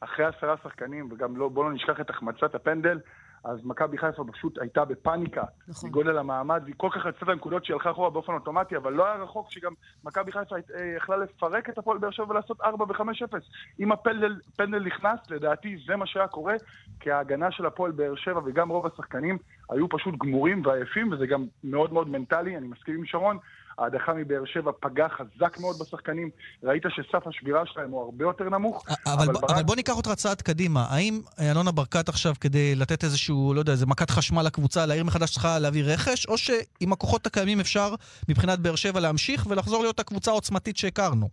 [0.00, 2.98] אחרי עשרה שחקנים, וגם לא, בואו לא נשכח את החמצת הפנדל,
[3.44, 5.88] אז מכבי חיפה פשוט הייתה בפאניקה נכון.
[5.90, 9.06] מגודל המעמד, והיא כל כך רצתה את הנקודות שהיא הלכה אחורה באופן אוטומטי, אבל לא
[9.06, 9.72] היה רחוק שגם
[10.04, 13.34] מכבי חיפה אה, יכלה לפרק את הפועל באר שבע ולעשות 4 ו-5-0.
[13.80, 16.54] אם הפנדל פנדל נכנס, לדעתי זה מה שהיה קורה,
[17.00, 19.38] כי ההגנה של הפועל באר שבע וגם רוב השחקנים
[19.70, 23.38] היו פשוט גמורים ועייפים, וזה גם מאוד מאוד מנטלי, אני מסכים עם שרון.
[23.80, 26.30] ההדחה מבאר שבע פגעה חזק מאוד בשחקנים,
[26.62, 28.84] ראית שסף השבירה שלהם הוא הרבה יותר נמוך.
[29.06, 30.86] אבל, אבל, ברק- אבל בוא ניקח אותך צעד קדימה.
[30.90, 35.30] האם אלונה ברקת עכשיו, כדי לתת איזשהו, לא יודע, איזה מכת חשמל לקבוצה, להעיר מחדש
[35.32, 37.94] צריכה להביא רכש, או שעם הכוחות הקיימים אפשר
[38.28, 41.28] מבחינת באר שבע להמשיך ולחזור להיות הקבוצה העוצמתית שהכרנו?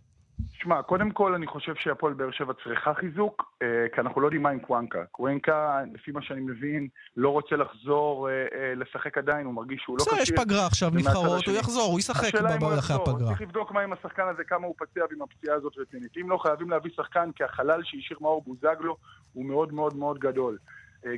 [0.62, 4.42] שמע, קודם כל אני חושב שהפועל באר שבע צריכה חיזוק, אה, כי אנחנו לא יודעים
[4.42, 5.04] מה עם קוונקה.
[5.04, 9.96] קוונקה, לפי מה שאני מבין, לא רוצה לחזור אה, אה, לשחק עדיין, הוא מרגיש שהוא
[9.98, 11.54] לא בסדר, יש פגרה עכשיו, נבחרות, הוא.
[11.54, 13.28] יחזור, הוא ישחק אחרי הפגרה.
[13.28, 16.16] צריך לבדוק מה עם השחקן הזה, כמה הוא פציע ועם הפציעה הזאת רצינית.
[16.20, 18.96] אם לא, חייבים להביא שחקן, כי החלל שהשאיר מאור בוזגלו
[19.32, 20.58] הוא מאוד מאוד מאוד גדול.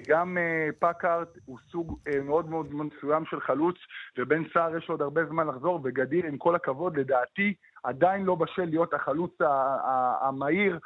[0.08, 0.36] גם
[0.78, 3.76] פקארט הוא סוג מאוד מאוד מסוים של חלוץ,
[4.18, 8.34] ובן סער יש לו עוד הרבה זמן לחזור, וגדיר, עם כל הכבוד, לדעתי, עדיין לא
[8.34, 9.38] בשל להיות החלוץ
[10.20, 10.78] המהיר,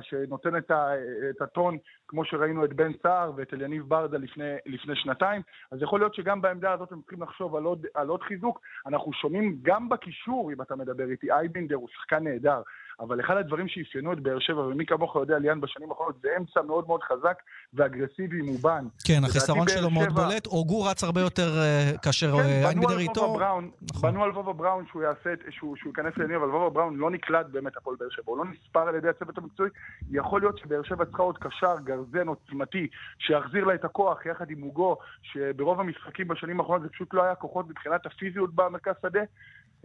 [0.00, 5.42] שנותן את הטון, כמו שראינו את בן סער ואת אליניב ברדה לפני, לפני שנתיים.
[5.70, 8.60] אז יכול להיות שגם בעמדה הזאת הם צריכים לחשוב על עוד, על עוד חיזוק.
[8.86, 12.62] אנחנו שומעים גם בקישור, אם אתה מדבר איתי, אייבינדר הוא שחקן נהדר,
[13.00, 16.62] אבל אחד הדברים שאפיינו את באר שבע, ומי כמוך יודע, ליאן, בשנים האחרונות, זה אמצע
[16.62, 17.38] מאוד מאוד חזק
[17.74, 18.84] ואגרסיבי מובן.
[19.06, 20.46] כן, החיסרון שלו מאוד בולט.
[20.46, 21.48] אוגו רץ הרבה יותר
[21.94, 23.34] uh, כאשר כן, איינבינדר איתו.
[23.34, 24.10] בראון, נכון.
[24.10, 27.76] בנו על וובה בראון שהוא יעשה, שהוא, ייכנס לעניינים, אבל וובה בראון לא נקלט באמת
[27.76, 29.70] הפועל באר שבע, הוא לא נספר על ידי הצוות המקצועי.
[30.10, 34.62] יכול להיות שבאר שבע צריכה עוד קשר, גרזן עוצמתי, שיחזיר לה את הכוח יחד עם
[34.62, 39.20] אוגו, שברוב המשחקים בשנים האחרונות זה פשוט לא היה כוחות מבחינת הפיזיות במרכז שדה.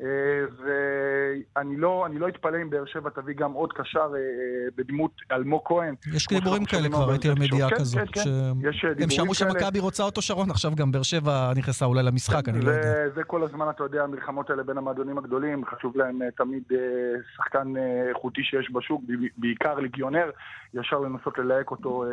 [0.01, 0.07] אה,
[1.55, 4.19] ואני לא, לא אתפלא אם באר שבע תביא גם עוד קשר אה,
[4.75, 5.95] בדמות אלמוג כהן.
[6.15, 7.97] יש דיבורים כאלה כבר, ראיתי על מדיעה כן, כזו.
[7.99, 8.21] כן, כן,
[8.81, 8.93] כאלה.
[9.03, 12.71] הם שמעו שמכבי רוצה אותו שרון, עכשיו גם באר שבע נכנסה אולי למשחק, אני לא
[12.71, 13.09] יודע.
[13.15, 16.63] זה כל הזמן, אתה יודע, המלחמות האלה בין המועדונים הגדולים, חשוב להם אה, תמיד
[17.35, 17.73] שחקן
[18.09, 19.01] איכותי שיש בשוק,
[19.37, 20.29] בעיקר ליגיונר,
[20.73, 22.05] ישר לנסות ללהק אותו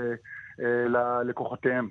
[0.89, 1.89] ללקוחותיהם.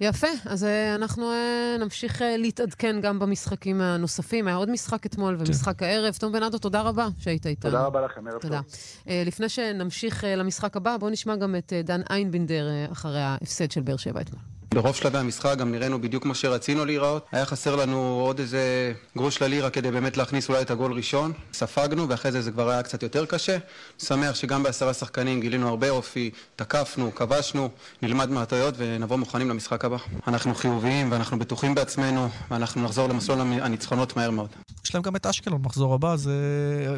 [0.00, 4.46] יפה, אז uh, אנחנו uh, נמשיך uh, להתעדכן גם במשחקים הנוספים.
[4.46, 5.44] היה עוד משחק אתמול כן.
[5.46, 5.82] ומשחק.
[5.82, 6.14] הערב.
[6.14, 7.70] תום בנאדו, תודה רבה שהיית איתנו.
[7.70, 8.60] תודה רבה לכם, ערב תודה.
[8.62, 9.12] טוב.
[9.26, 14.20] לפני שנמשיך למשחק הבא, בואו נשמע גם את דן איינבינדר אחרי ההפסד של באר שבע
[14.20, 14.59] אתמול.
[14.74, 17.26] ברוב שלבי המשחק גם נראינו בדיוק כמו שרצינו להיראות.
[17.32, 21.32] היה חסר לנו עוד איזה גרוש ללירה כדי באמת להכניס אולי את הגול ראשון.
[21.52, 23.58] ספגנו, ואחרי זה זה כבר היה קצת יותר קשה.
[23.98, 27.68] שמח שגם בעשרה שחקנים גילינו הרבה אופי, תקפנו, כבשנו,
[28.02, 29.96] נלמד מהטעויות ונבוא מוכנים למשחק הבא.
[30.28, 34.48] אנחנו חיוביים ואנחנו בטוחים בעצמנו, ואנחנו נחזור למסלול הניצחונות מהר מאוד.
[34.84, 36.32] יש להם גם את אשקלון מחזור הבא, זה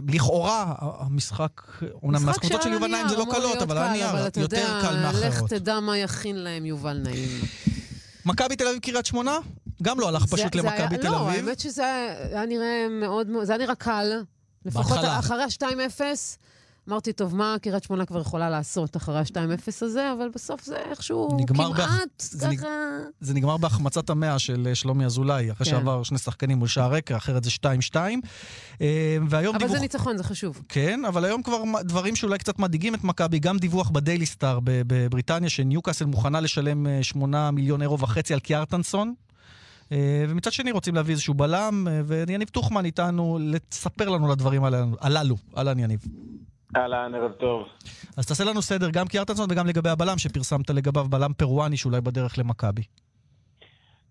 [0.09, 1.63] לכאורה המשחק,
[2.03, 5.25] אומנם מהקבוצות של יובל נעים זה לא קלות, אבל הנייר יותר קל מאחרות.
[5.25, 7.29] לך תדע מה יכין להם יובל נעים.
[8.27, 9.39] מכבי תל אביב קריית שמונה?
[9.83, 11.45] גם לא הלך פשוט למכבי תל לא, אביב.
[11.45, 11.83] לא, האמת שזה
[12.33, 14.23] היה נראה מאוד, זה היה נראה קל.
[14.65, 16.01] לפחות אחרי ה-2-0.
[16.89, 21.29] אמרתי, טוב, מה קריית שמונה כבר יכולה לעשות אחרי ה-2-0 הזה, אבל בסוף זה איכשהו
[21.47, 21.99] כמעט באח...
[22.19, 22.69] זה ככה...
[23.21, 25.71] זה נגמר בהחמצת המאה של אה, שלומי אזולאי, אחרי כן.
[25.71, 27.51] שעבר שני שחקנים מול שער רקע, אחרת זה
[27.93, 27.97] 2-2.
[28.81, 29.77] אה, והיום אבל דיווח...
[29.77, 30.63] זה ניצחון, זה חשוב.
[30.69, 35.51] כן, אבל היום כבר דברים שאולי קצת מדאיגים את מכבי, גם דיווח בדיילי סטאר בבריטניה,
[35.51, 39.15] שניוקאסל מוכנה לשלם 8 אה, מיליון אירו וחצי על קיארטנסון,
[40.29, 44.65] ומצד שני רוצים להביא איזשהו בלם, ויניב טוחמן איתנו לספר לנו על הדברים
[45.01, 45.37] הללו.
[45.57, 46.01] אהלן יניב.
[46.77, 47.69] אהלן, ערב טוב.
[48.19, 52.39] אז תעשה לנו סדר גם קיארטנסון וגם לגבי הבלם שפרסמת לגביו, בלם פרואני שאולי בדרך
[52.39, 52.83] למכבי.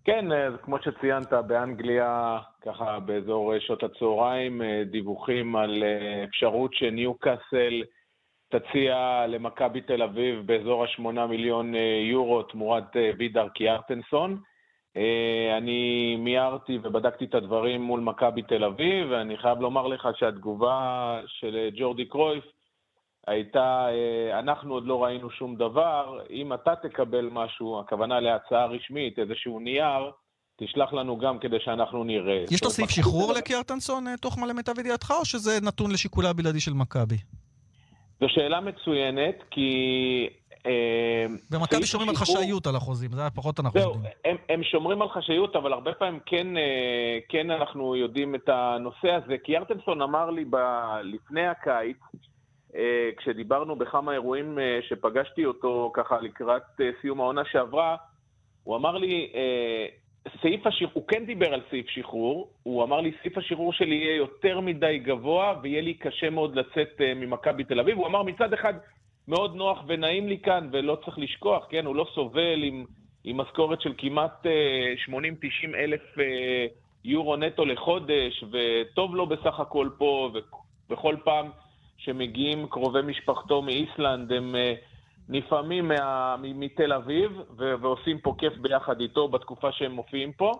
[0.04, 7.82] כן, אז כמו שציינת, באנגליה, ככה באזור שעות הצהריים, אה, דיווחים על אה, אפשרות שניוקאסל
[8.48, 14.40] תציע למכבי תל אביב באזור השמונה מיליון אה, יורו תמורת וידר קיארטנסון.
[15.58, 21.70] אני מיהרתי ובדקתי את הדברים מול מכבי תל אביב, ואני חייב לומר לך שהתגובה של
[21.76, 22.44] ג'ורדי קרויף
[23.26, 29.18] הייתה, אה, אנחנו עוד לא ראינו שום דבר, אם אתה תקבל משהו, הכוונה להצעה רשמית,
[29.18, 30.10] איזשהו נייר,
[30.56, 32.44] תשלח לנו גם כדי שאנחנו נראה.
[32.50, 36.60] יש לו סעיף שחרור לקיארטנסון, אה, תוך מלא מיטב ידיעתך, או שזה נתון לשיקולה הבלעדי
[36.60, 37.16] של מכבי?
[38.20, 40.28] זו שאלה מצוינת, כי...
[40.66, 44.04] אה, ומכבי שומרים על חשאיות על החוזים, זה פחות אנחנו יודעים.
[44.24, 46.46] הם, הם שומרים על חשאיות, אבל הרבה פעמים כן,
[47.28, 50.44] כן אנחנו יודעים את הנושא הזה, כי ארטנסון אמר לי
[51.02, 51.96] לפני הקיץ,
[52.76, 57.96] אה, כשדיברנו בכמה אירועים אה, שפגשתי אותו ככה לקראת אה, סיום העונה שעברה,
[58.64, 59.32] הוא אמר לי,
[60.42, 64.16] סעיף השחרור, הוא כן דיבר על סעיף שחרור, הוא אמר לי, סעיף השחרור שלי יהיה
[64.16, 67.98] יותר מדי גבוה ויהיה לי קשה מאוד לצאת ממכבי תל אביב.
[67.98, 68.74] הוא אמר, מצד אחד,
[69.28, 72.84] מאוד נוח ונעים לי כאן, ולא צריך לשכוח, כן, הוא לא סובל עם,
[73.24, 74.46] עם משכורת של כמעט
[75.08, 75.14] 80-90
[75.74, 76.02] אלף
[77.04, 80.30] יורו נטו לחודש, וטוב לו בסך הכל פה,
[80.88, 81.50] ובכל פעם
[81.98, 84.74] שמגיעים קרובי משפחתו מאיסלנד, הם אה,
[85.28, 90.52] נפעמים מה, מתל אביב ועושים פה כיף ביחד איתו בתקופה שהם מופיעים פה.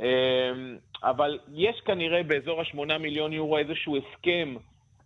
[0.00, 0.52] אה,
[1.02, 4.54] אבל יש כנראה באזור השמונה מיליון יורו איזשהו הסכם,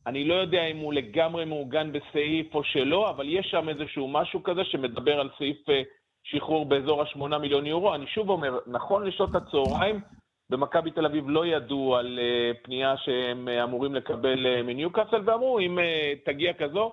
[0.07, 4.43] אני לא יודע אם הוא לגמרי מעוגן בסעיף או שלא, אבל יש שם איזשהו משהו
[4.43, 5.83] כזה שמדבר על סעיף אה,
[6.25, 7.95] שחרור באזור השמונה מיליון יורו.
[7.95, 10.01] אני שוב אומר, נכון לשעות הצהריים,
[10.51, 15.79] במכבי תל אביב לא ידעו על uh, פנייה שהם uh, אמורים לקבל מניוקאסל, ואמרו, אם
[16.25, 16.93] תגיע כזו,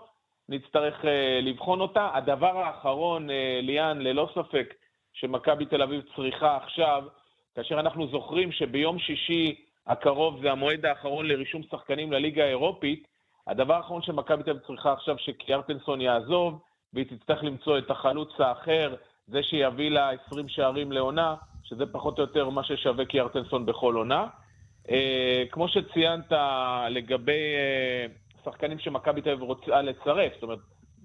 [0.50, 1.06] נצטרך
[1.41, 2.10] לבחון אותה.
[2.13, 3.28] הדבר האחרון,
[3.62, 4.74] ליאן, ללא ספק,
[5.13, 7.04] שמכבי תל אביב צריכה עכשיו,
[7.56, 13.08] כאשר אנחנו זוכרים שביום שישי הקרוב זה המועד האחרון לרישום שחקנים לליגה האירופית,
[13.48, 16.62] הדבר האחרון שמכבי תל אביב צריכה עכשיו שקיארטנסון יעזוב,
[16.93, 18.95] והיא תצטרך למצוא את החלוץ האחר,
[19.28, 24.28] זה שיביא לה 20 שערים לעונה, שזה פחות או יותר מה ששווה קיארטנסון בכל עונה.
[24.89, 26.32] אה, כמו שציינת
[26.89, 28.06] לגבי אה,
[28.45, 30.60] שחקנים שמכבי תל אביב רוצה לצרף, זאת אומרת,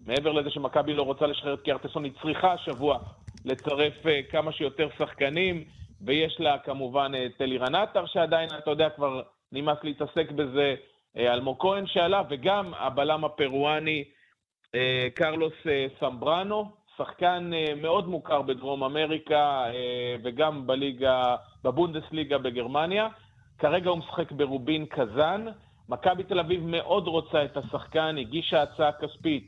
[0.07, 2.99] מעבר לזה שמכבי לא רוצה לשחרר את קיארטנסון, היא צריכה השבוע
[3.45, 5.64] לצרף אה, כמה שיותר שחקנים,
[6.01, 10.75] ויש לה כמובן את אלירן עטר, שעדיין, אתה יודע, כבר נמאס להתעסק בזה,
[11.17, 14.05] אה, אלמוג כהן שעלה, וגם הבלם הפרואני
[14.75, 23.09] אה, קרלוס אה, סמברנו, שחקן אה, מאוד מוכר בדרום אמריקה אה, וגם בליגה, בבונדסליגה בגרמניה.
[23.59, 25.47] כרגע הוא משחק ברובין קזאן.
[25.89, 29.47] מכבי תל אביב מאוד רוצה את השחקן, הגישה הצעה כספית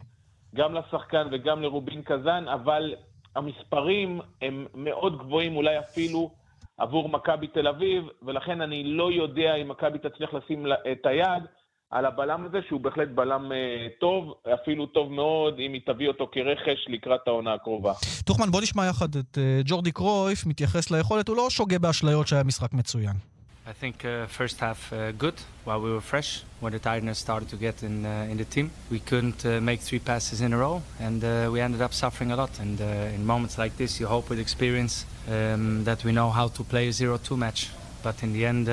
[0.55, 2.95] גם לשחקן וגם לרובין קזאן, אבל
[3.37, 6.31] המספרים הם מאוד גבוהים, אולי אפילו
[6.79, 11.43] עבור מכבי תל אביב, ולכן אני לא יודע אם מכבי תצליח לשים את היד
[11.91, 16.29] על הבלם הזה, שהוא בהחלט בלם אה, טוב, אפילו טוב מאוד, אם היא תביא אותו
[16.33, 17.93] כרכש לקראת העונה הקרובה.
[18.25, 22.45] טוחמן, בוא נשמע יחד את אה, ג'ורדי קרויף, מתייחס ליכולת, הוא לא שוגה באשליות שהיה
[22.45, 23.32] משחק מצוין.
[23.65, 26.43] I think uh, first half uh, good while we were fresh.
[26.59, 29.81] When the tiredness started to get in uh, in the team, we couldn't uh, make
[29.81, 32.59] three passes in a row, and uh, we ended up suffering a lot.
[32.59, 36.49] And uh, in moments like this, you hope with experience um, that we know how
[36.49, 37.71] to play a 0-2 match.
[38.03, 38.67] But in the end,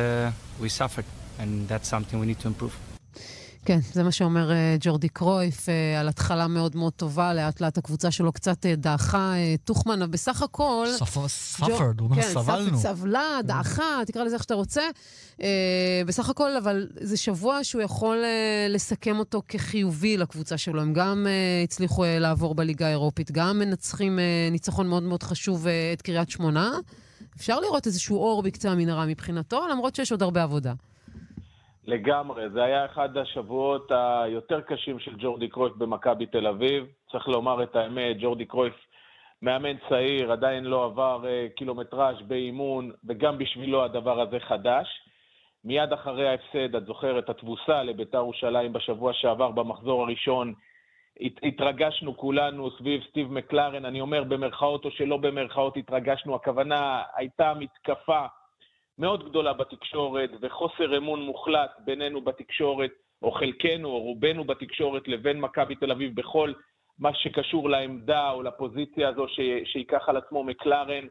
[0.60, 1.06] we suffered,
[1.38, 2.76] and that's something we need to improve.
[3.66, 7.78] כן, זה מה שאומר uh, ג'ורדי קרויף, uh, על התחלה מאוד מאוד טובה, לאט לאט
[7.78, 9.34] הקבוצה שלו קצת uh, דעכה.
[9.64, 10.88] טוחמן, בסך הכל...
[11.28, 12.70] ספרד, הוא אומר, סבלנו.
[12.70, 14.82] כן, סבלה, דעכה, תקרא לזה איך שאתה רוצה.
[16.06, 18.18] בסך הכל, אבל זה שבוע שהוא יכול
[18.70, 20.82] לסכם אותו כחיובי לקבוצה שלו.
[20.82, 21.28] הם גם
[21.64, 24.20] הצליחו לעבור בליגה האירופית, גם מנצחים
[24.52, 26.72] ניצחון מאוד מאוד חשוב את קריית שמונה.
[27.38, 30.74] אפשר לראות איזשהו אור בקצה המנהרה מבחינתו, למרות שיש עוד הרבה עבודה.
[31.90, 36.86] לגמרי, זה היה אחד השבועות היותר קשים של ג'ורדי קרויף במכבי תל אביב.
[37.12, 38.74] צריך לומר את האמת, ג'ורדי קרויף
[39.42, 44.88] מאמן צעיר, עדיין לא עבר uh, קילומטראז' באימון, וגם בשבילו הדבר הזה חדש.
[45.66, 50.54] מיד אחרי ההפסד, את זוכרת, התבוסה לביתר ירושלים בשבוע שעבר במחזור הראשון,
[51.22, 57.54] הת, התרגשנו כולנו סביב סטיב מקלרן, אני אומר במרכאות או שלא במרכאות התרגשנו, הכוונה הייתה
[57.54, 58.26] מתקפה
[59.00, 65.76] מאוד גדולה בתקשורת וחוסר אמון מוחלט בינינו בתקשורת, או חלקנו, או רובנו בתקשורת, לבין מכבי
[65.76, 66.54] תל אביב בכל
[67.00, 69.26] מה שקשור לעמדה או לפוזיציה הזו.
[69.66, 71.08] שייקח על עצמו מקלרן,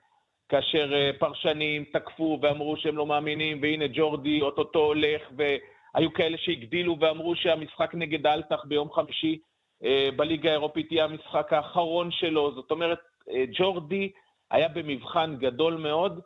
[0.48, 6.96] כאשר אה, פרשנים תקפו ואמרו שהם לא מאמינים, והנה ג'ורדי אוטוטו הולך, והיו כאלה שהגדילו
[7.00, 9.38] ואמרו שהמשחק נגד אלטח ביום חמישי
[9.84, 12.54] אה, בליגה האירופית יהיה המשחק האחרון שלו.
[12.54, 12.98] זאת אומרת,
[13.30, 14.10] אה, ג'ורדי
[14.50, 16.20] היה במבחן גדול מאוד.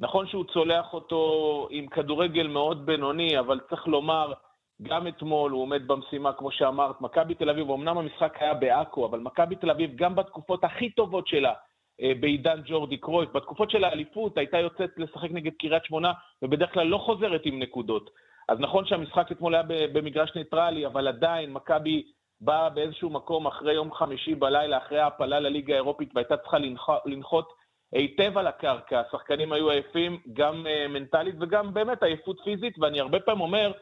[0.00, 4.32] נכון שהוא צולח אותו עם כדורגל מאוד בינוני, אבל צריך לומר,
[4.82, 9.18] גם אתמול הוא עומד במשימה, כמו שאמרת, מכבי תל אביב, אמנם המשחק היה בעכו, אבל
[9.20, 11.52] מכבי תל אביב, גם בתקופות הכי טובות שלה,
[12.02, 16.86] אה, בעידן ג'ורדי קרויף, בתקופות של האליפות, הייתה יוצאת לשחק נגד קריית שמונה, ובדרך כלל
[16.86, 18.10] לא חוזרת עם נקודות.
[18.48, 22.02] אז נכון שהמשחק אתמול היה במגרש ניטרלי, אבל עדיין מכבי
[22.40, 26.56] באה באיזשהו מקום אחרי יום חמישי בלילה, אחרי ההעפלה לליגה האירופית, והייתה צריכה
[27.06, 27.52] לנחות
[27.92, 33.20] היטב על הקרקע, השחקנים היו עייפים גם uh, מנטלית וגם באמת עייפות פיזית, ואני הרבה
[33.20, 33.72] פעמים אומר,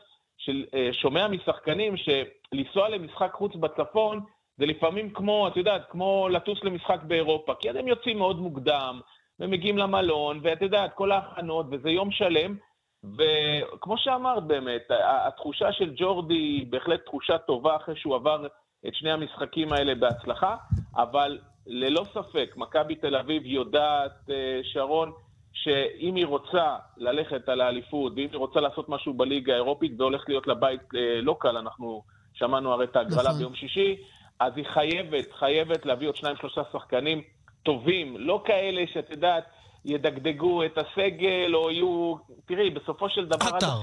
[0.74, 4.20] אה, uh, משחקנים שלנסוע למשחק חוץ בצפון,
[4.58, 9.00] זה לפעמים כמו, את יודעת, כמו לטוס למשחק באירופה, כי הם יוצאים מאוד מוקדם,
[9.40, 12.56] ומגיעים למלון, ואת יודעת, כל ההכנות, וזה יום שלם,
[13.04, 14.82] וכמו שאמרת באמת,
[15.26, 18.46] התחושה של ג'ורדי היא בהחלט תחושה טובה אחרי שהוא עבר
[18.86, 20.56] את שני המשחקים האלה בהצלחה,
[20.96, 25.12] אבל ללא ספק, מכבי תל אביב יודעת, אה, שרון,
[25.52, 30.24] שאם היא רוצה ללכת על האליפות, ואם היא רוצה לעשות משהו בליגה האירופית, זה הולך
[30.28, 32.02] להיות לבית אה, לא קל, אנחנו
[32.34, 33.38] שמענו הרי את ההגרלה נכון.
[33.38, 33.96] ביום שישי,
[34.38, 37.22] אז היא חייבת, חייבת להביא עוד שניים, שלושה שחקנים
[37.62, 39.44] טובים, לא כאלה שאת יודעת,
[39.86, 42.14] ידגדגו את הסגל, או יהיו...
[42.46, 43.56] תראי, בסופו של דבר...
[43.56, 43.82] עטר.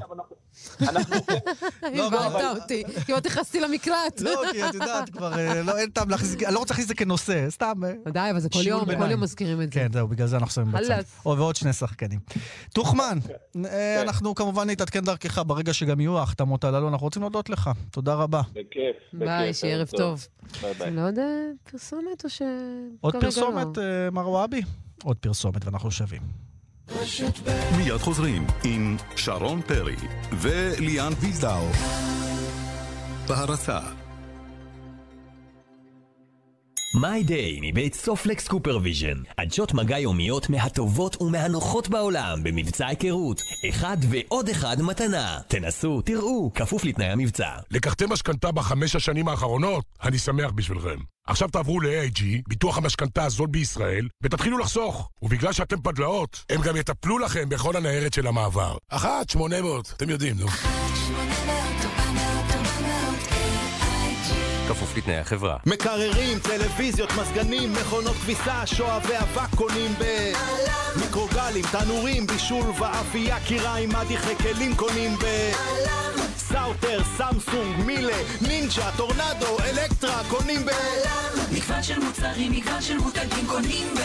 [0.82, 1.16] אנחנו...
[1.98, 4.22] לא, הבנת אותי, כמעט נכנסתי למקלט.
[4.22, 6.88] לא, כי את יודעת, כבר אה, לא, אין טעם להכניס, אני לא רוצה להכניס את
[6.88, 7.74] זה כנושא, סתם.
[7.86, 9.80] אה, ודאי, אבל זה כל יום, כל יום מזכירים את זה.
[9.80, 11.02] כן, זהו, בגלל זה אנחנו שמים בצד.
[11.26, 12.20] ועוד שני שחקנים.
[12.74, 13.66] טוחמן, כן.
[13.66, 14.08] אה, כן.
[14.08, 17.70] אנחנו כמובן נתעדכן דרכך ברגע שגם יהיו ההחתמות הללו, אנחנו רוצים להודות לך.
[17.92, 18.42] תודה רבה.
[18.54, 18.96] בכיף.
[19.13, 20.28] ביי, שיהיה ערב טוב.
[20.62, 20.92] ביי ביי.
[20.92, 21.28] לא יודע,
[21.72, 22.42] פרסומת או ש...
[23.02, 23.78] עוד פרסומת,
[24.12, 24.62] מר וואבי?
[25.04, 26.22] עוד פרסומת ואנחנו שווים.
[27.78, 29.96] מיד חוזרים עם שרון פרי
[30.32, 31.67] וליאן ווילדאו.
[33.28, 33.80] בהרצה
[36.95, 39.17] My Day מבית סופלקס קופרוויז'ן.
[39.38, 43.41] עדשות מגע יומיות מהטובות ומהנוחות בעולם במבצע היכרות.
[43.69, 45.39] אחד ועוד אחד מתנה.
[45.48, 47.50] תנסו, תראו, כפוף לתנאי המבצע.
[47.71, 49.85] לקחתם משכנתה בחמש השנים האחרונות?
[50.04, 50.98] אני שמח בשבילכם.
[51.27, 55.10] עכשיו תעברו ל-AIG, ביטוח המשכנתה הזול בישראל, ותתחילו לחסוך.
[55.21, 58.77] ובגלל שאתם פדלאות, הם גם יטפלו לכם בכל הניירת של המעבר.
[58.89, 60.48] אחת, שמונה מאות, אתם יודעים, נו.
[64.74, 65.58] כפוף לתנאי החברה.
[65.65, 70.04] מקררים, טלוויזיות, מזגנים, מכונות כביסה, שואה ואבק קונים ב...
[70.96, 75.52] מיקרוגלים, תנורים, בישול ואפייה, כיריים, מדיחי כלים קונים ב...
[76.38, 80.69] סאוטר, סמסונג, מילה, נינג'ה, טורנדו, אלקטרה, קונים ב...
[81.52, 84.00] מגוון של מוצרים, מגוון של מותגים קונים ב...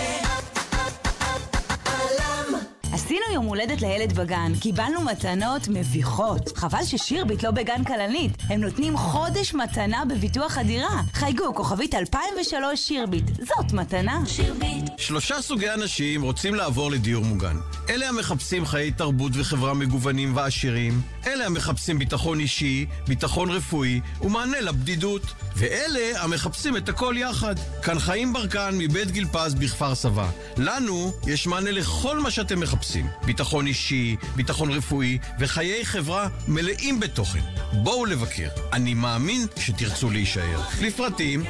[2.93, 6.59] עשינו יום הולדת לילד בגן, קיבלנו מתנות מביכות.
[6.59, 8.32] חבל ששירביט לא בגן כלנית.
[8.49, 11.03] הם נותנים חודש מתנה בביטוח הדירה.
[11.12, 13.24] חייגו, כוכבית 2003 שירביט.
[13.26, 14.20] זאת מתנה.
[14.26, 14.84] שירביט.
[14.97, 17.57] שלושה סוגי אנשים רוצים לעבור לדיור מוגן.
[17.89, 25.22] אלה המחפשים חיי תרבות וחברה מגוונים ועשירים, אלה המחפשים ביטחון אישי, ביטחון רפואי ומענה לבדידות,
[25.59, 27.55] ואלה המחפשים את הכל יחד.
[27.83, 30.31] כאן חיים ברקן מבית גיל פז בכפר סבא.
[30.57, 33.07] לנו יש מענה לכל מה שאתם מחפשים.
[33.25, 37.41] ביטחון אישי, ביטחון רפואי וחיי חברה מלאים בתוכן.
[37.73, 38.49] בואו לבקר.
[38.73, 40.61] אני מאמין שתרצו להישאר.
[40.81, 41.45] לפרטים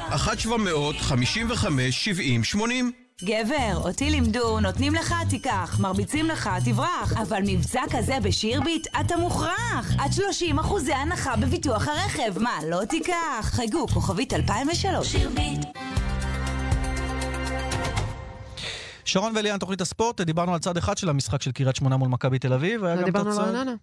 [2.57, 7.13] 1-755-70-80 גבר, אותי לימדו, נותנים לך, תיקח, מרביצים לך, תברח.
[7.23, 9.93] אבל מבצע כזה בשירביט, אתה מוכרח.
[9.99, 12.39] עד 30 אחוזי הנחה בביטוח הרכב.
[12.39, 13.15] מה, לא תיקח?
[13.43, 15.07] חייגו, כוכבית 2003.
[15.13, 15.67] שירביט.
[19.05, 22.39] שרון וליאן, תוכנית הספורט, דיברנו על צד אחד של המשחק של קריית שמונה מול מכבי
[22.39, 23.75] תל אביב, והיה גם דיברנו על רעננה.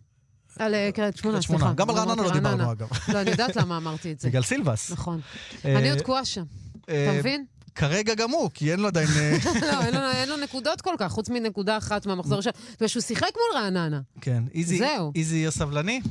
[0.59, 1.41] על אה, קריית שמונה.
[1.41, 1.73] סליחה.
[1.73, 2.87] גם על רעננה לא דיברנו, אגב.
[3.13, 4.27] לא, אני יודעת למה אמרתי את זה.
[4.29, 4.91] בגלל סילבס.
[4.91, 5.19] נכון.
[5.65, 6.43] אה, אני עוד תקועה שם.
[6.89, 7.45] אה, אתה מבין?
[7.75, 9.07] כרגע גם הוא, כי אין לו עדיין...
[9.19, 12.51] אה, לא, אין לו- אין לו נקודות כל כך, חוץ מנקודה אחת מהמחזור הראשון.
[12.81, 14.01] ושהוא שיחק מול רעננה.
[14.21, 14.43] כן.
[14.53, 15.11] איזי- זהו.
[15.15, 16.01] איזי יהיה סבלני?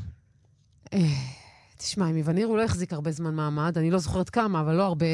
[0.92, 0.98] אה,
[1.78, 4.82] תשמע, עם איווניר הוא לא החזיק הרבה זמן מעמד, אני לא זוכרת כמה, אבל לא
[4.82, 5.06] הרבה.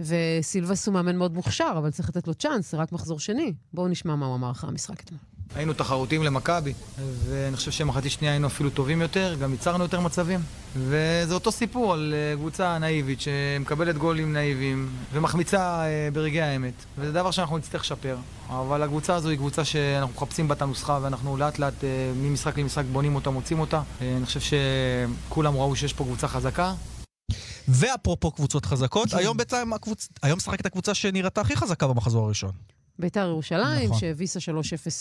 [0.00, 3.52] וסילבס הוא מאמן מאוד מוכשר, אבל צריך לתת לו צ'אנס, זה רק מחזור שני.
[3.72, 5.20] בואו נשמע מה הוא אמר אחרי המשחק אתמול.
[5.54, 6.72] היינו תחרותיים למכבי,
[7.28, 10.40] ואני חושב שמחצית שנייה היינו אפילו טובים יותר, גם ייצרנו יותר מצבים.
[10.76, 16.74] וזה אותו סיפור על אה, קבוצה נאיבית שמקבלת גולים נאיביים ומחמיצה אה, ברגעי האמת.
[16.98, 18.16] וזה דבר שאנחנו נצטרך לשפר.
[18.48, 22.58] אבל הקבוצה הזו היא קבוצה שאנחנו מחפשים בה את הנוסחה ואנחנו לאט לאט אה, ממשחק
[22.58, 23.82] למשחק בונים אותה, מוצאים אותה.
[24.00, 26.74] אני חושב שכולם ראו שיש פה קבוצה חזקה.
[27.68, 29.16] ואפרופו קבוצות חזקות, כן.
[29.16, 30.08] היום בעצם הקבוצ...
[30.22, 32.50] היום משחקת הקבוצה שנראתה הכי חזקה במחזור הראשון.
[32.98, 33.98] ביתר ירושלים, נכון.
[33.98, 34.42] שהביסה 3-0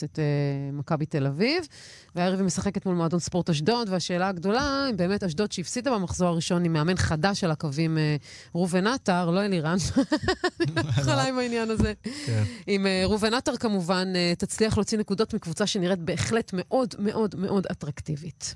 [0.03, 1.67] את uh, מכבי תל אביב,
[2.15, 6.65] והערב היא משחקת מול מועדון ספורט אשדוד, והשאלה הגדולה, אם באמת אשדוד שהפסידה במחזור הראשון
[6.65, 9.77] עם מאמן חדש על הקווים, uh, ראובן עטר, לא אלירן,
[10.61, 11.93] אני מתחילה עם העניין הזה.
[12.25, 12.43] כן.
[12.67, 17.67] עם uh, ראובן עטר כמובן, uh, תצליח להוציא נקודות מקבוצה שנראית בהחלט מאוד מאוד מאוד
[17.71, 18.55] אטרקטיבית.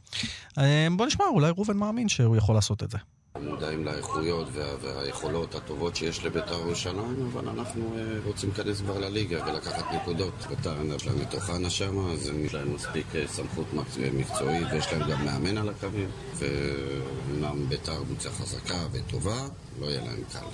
[0.98, 2.98] בוא נשמע, אולי ראובן מאמין שהוא יכול לעשות את זה.
[3.42, 9.46] מודעים לאיכויות וה, והיכולות הטובות שיש לבית"ר ירושלים, אבל אנחנו אה, רוצים להיכנס כבר לליגה
[9.48, 10.34] ולקחת נקודות.
[10.50, 15.12] בית"ר אין להם מתוך שם, אז יש להם מספיק אה, סמכות מקצ- מקצועית ויש להם
[15.12, 16.10] גם מאמן על הקווים.
[16.36, 19.48] ואומנם בית"ר קבוצה חזקה וטובה,
[19.80, 20.46] לא יהיה להם קל.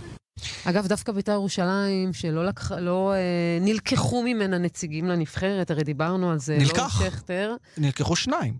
[0.65, 3.19] אגב, דווקא בית"ר ירושלים, שלא לקח, לא, אה,
[3.61, 6.57] נלקחו ממנה נציגים לנבחרת, הרי דיברנו על זה.
[6.57, 7.01] נלקח.
[7.01, 7.55] לא שכטר.
[7.77, 8.53] נלקחו שניים,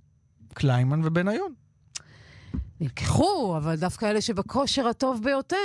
[0.54, 1.54] קליימן ובניון.
[2.84, 5.58] נלקחו, אבל דווקא אלה שבכושר הטוב ביותר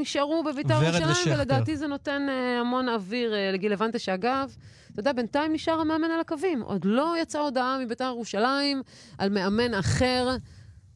[0.00, 1.36] נשארו בביתר ירושלים.
[1.36, 4.56] ולדעתי זה נותן אה, המון אוויר אה, לגיל לבנטה, שאגב,
[4.92, 6.62] אתה יודע, בינתיים נשאר המאמן על הקווים.
[6.62, 8.82] עוד לא יצאה הודעה מביתר ירושלים
[9.18, 10.36] על מאמן אחר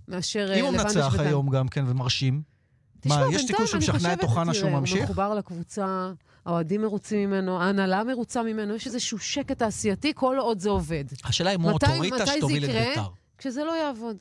[0.08, 1.28] מאשר אה, אם הוא לבנטה מנצח שבינתיים.
[1.28, 2.42] היום גם כן ומרשים,
[3.00, 5.02] תשמע, מה, יש סיכוי שהוא משכנע את אוחנה שהוא תראה, הוא ממשיך?
[5.02, 6.12] מחובר לקבוצה,
[6.46, 11.04] האוהדים מרוצים ממנו, ההנהלה מרוצה ממנו, יש איזשהו שקט תעשייתי כל עוד זה עובד.
[11.24, 12.70] השאלה אם הוא אוטוריטה שתוביל את?
[12.70, 13.08] בית"ר.
[13.38, 14.16] כשזה לא יעבוד.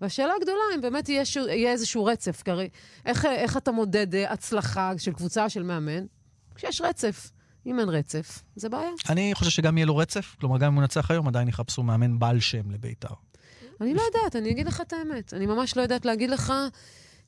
[0.00, 2.68] והשאלה הגדולה, אם באמת יהיה, שהוא, יהיה איזשהו רצף, כי הרי
[3.06, 6.04] איך, איך אתה מודד אה, הצלחה של קבוצה, של מאמן?
[6.54, 7.30] כשיש רצף.
[7.66, 8.90] אם אין רצף, זה בעיה.
[9.08, 12.18] אני חושב שגם יהיה לו רצף, כלומר גם אם הוא ינצח היום, עדיין יחפשו מאמן
[12.18, 13.14] בעל שם לבית"ר.
[13.80, 15.34] אני לא יודעת, אני אגיד לך את האמת.
[15.34, 16.52] אני ממש לא יודעת להגיד לך,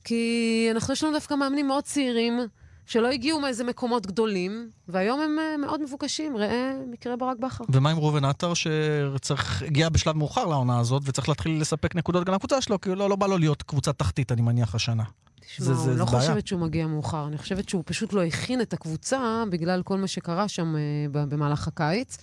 [0.03, 2.39] כי אנחנו, יש לנו דווקא מאמנים מאוד צעירים,
[2.85, 6.37] שלא הגיעו מאיזה מקומות גדולים, והיום הם אה, מאוד מבוקשים.
[6.37, 7.63] ראה מקרה ברק בכר.
[7.69, 12.33] ומה עם ראובן עטר, שצריך, הגיע בשלב מאוחר לעונה הזאת, וצריך להתחיל לספק נקודות גם
[12.33, 15.03] לקבוצה שלו, כי לא, לא בא לו להיות קבוצת תחתית, אני מניח, השנה.
[15.39, 16.21] תשמע, זה- זה- אני לא זה בעיה.
[16.21, 20.07] חושבת שהוא מגיע מאוחר, אני חושבת שהוא פשוט לא הכין את הקבוצה בגלל כל מה
[20.07, 20.81] שקרה שם אה,
[21.27, 22.17] במהלך הקיץ.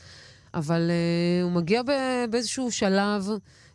[0.55, 1.83] אבל אה, הוא מגיע
[2.31, 3.27] באיזשהו שלב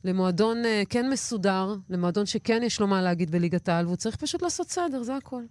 [0.05, 4.41] למועדון אה, כן מסודר, למועדון שכן יש לו מה להגיד בליגת העל, והוא צריך פשוט
[4.41, 5.41] לעשות סדר, זה הכל.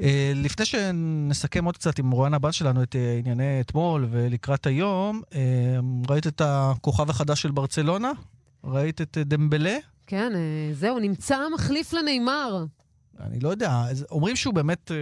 [0.00, 5.22] אה, לפני שנסכם עוד קצת עם רואן הבן שלנו את אה, ענייני אתמול ולקראת היום,
[5.34, 5.40] אה,
[6.08, 8.12] ראית את הכוכב החדש של ברצלונה?
[8.64, 9.76] ראית את אה, דמבלה?
[10.06, 12.64] כן, אה, זהו, נמצא מחליף לנאמר.
[13.26, 14.96] אני לא יודע, אומרים שהוא באמת אה,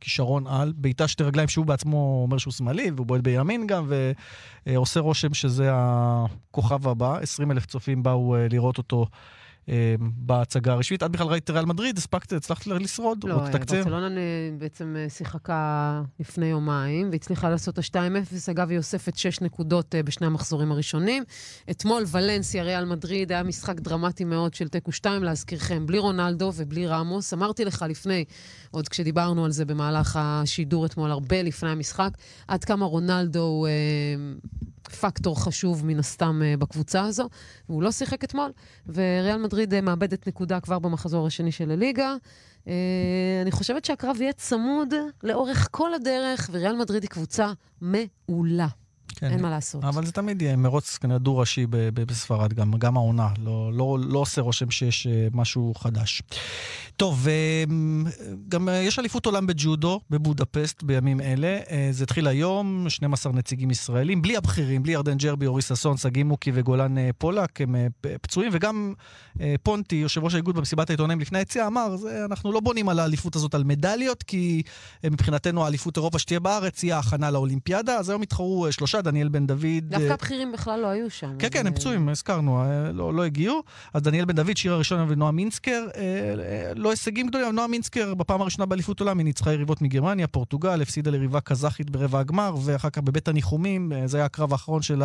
[0.00, 3.92] כישרון על, בעיטה שתי רגליים, שהוא בעצמו אומר שהוא שמאלי, והוא בועט בימין גם,
[4.66, 7.18] ועושה רושם שזה הכוכב הבא.
[7.18, 9.06] 20 אלף צופים באו אה, לראות אותו
[9.98, 11.02] בהצגה הרשמית.
[11.02, 11.98] את בכלל ראית ריאל מדריד?
[11.98, 13.24] הספקת, הצלחת לשרוד?
[13.24, 13.76] לא, או לתקצר?
[13.76, 14.20] ברצלונה
[14.58, 18.50] בעצם אה, שיחקה לפני יומיים, והצליחה לעשות את ה-2-0.
[18.50, 21.24] אגב, היא אוספת 6 נקודות אה, בשני המחזורים הראשונים.
[21.70, 26.86] אתמול ולנסיה, ריאל מדריד, היה משחק דרמטי מאוד של תיקו 2, להזכירכם, בלי רונלדו ובלי
[26.86, 27.34] רמוס.
[27.34, 28.24] אמרתי לך לפני,
[28.70, 32.10] עוד כשדיברנו על זה במהלך השידור אתמול, הרבה לפני המשחק,
[32.48, 33.72] עד כמה רונלדו הוא אה,
[34.90, 37.28] פקטור חשוב מן הסתם אה, בקבוצה הזו.
[37.66, 38.52] הוא לא שיחק אתמול,
[38.86, 42.14] וריאל מדריד אה, מאבדת נקודה כבר במחזור השני של הליגה.
[42.68, 42.72] אה,
[43.42, 48.68] אני חושבת שהקרב יהיה צמוד לאורך כל הדרך, וריאל מדריד היא קבוצה מעולה.
[49.18, 49.30] כן.
[49.30, 49.84] אין מה לעשות.
[49.84, 53.28] אבל זה תמיד יהיה מרוץ כנראה דו-ראשי בספרד, גם, גם העונה.
[53.44, 56.22] לא, לא, לא עושה רושם שיש אה, משהו חדש.
[56.96, 57.64] טוב, אה,
[58.48, 61.58] גם אה, יש אליפות עולם בג'ודו בבודפסט בימים אלה.
[61.90, 66.50] זה התחיל היום, 12 נציגים ישראלים, בלי הבכירים, בלי ירדן ג'רבי, אורי ששון, שגיא מוקי
[66.54, 67.76] וגולן פולק, הם
[68.22, 68.94] פצועים, וגם
[69.62, 73.54] פונטי, יושב ראש האיגוד במסיבת העיתונאים לפני היציאה, אמר, אנחנו לא בונים על האליפות הזאת
[73.54, 74.62] על מדליות, כי
[75.04, 79.64] מבחינתנו האליפות אירופה שתהיה בארץ היא ההכנה לאולימפיאדה, אז היום התחרו שלושה, דניאל בן דוד...
[79.82, 81.36] דווקא הבכירים בכלל לא היו שם.
[81.38, 83.62] כן, כן, הם פצועים, הזכרנו, לא, לא הגיעו.
[83.94, 85.86] אז דניאל בן דוד, שיר הראשון ונועה מינסקר,
[86.76, 91.10] לא הישגים גדולים, נועה מינסקר בפעם הראשונה באליפות עולם, היא ניצחה יריבות מגרמניה, פורטוגל, הפסידה
[91.10, 95.02] ליריבה קזחית ברבע הגמר, ואחר כך בבית הניחומים, זה היה הקרב האחרון של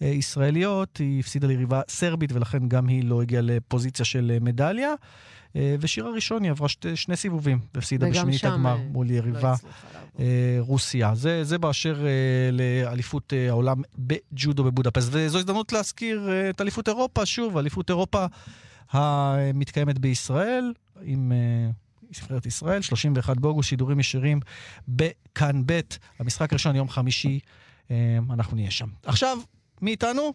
[0.00, 4.94] הישראליות, היא הפסידה ליריבה סרבית, ולכן גם היא לא הגיעה לפוזיציה של מדליה.
[5.54, 9.54] ושיר הראשון היא עברה שתי, שני סיבובים, והפסידה בשמינית הגמר מול יריבה
[10.18, 10.24] לא
[10.58, 11.14] רוסיה.
[11.14, 12.06] זה, זה באשר
[12.52, 15.08] לאליפות העולם בג'ודו בבודפסט.
[15.12, 18.26] וזו הזדמנות להזכיר את אליפות אירופה, שוב, אליפות אירופה
[18.90, 20.72] המתקיימת בישראל,
[21.02, 21.32] עם...
[22.10, 24.40] נבחרת ישראל, 31 באוגוסט, שידורים ישירים
[24.88, 25.80] בכאן ב',
[26.18, 27.38] המשחק הראשון יום חמישי,
[28.30, 28.88] אנחנו נהיה שם.
[29.04, 29.38] עכשיו,
[29.82, 30.32] מי איתנו?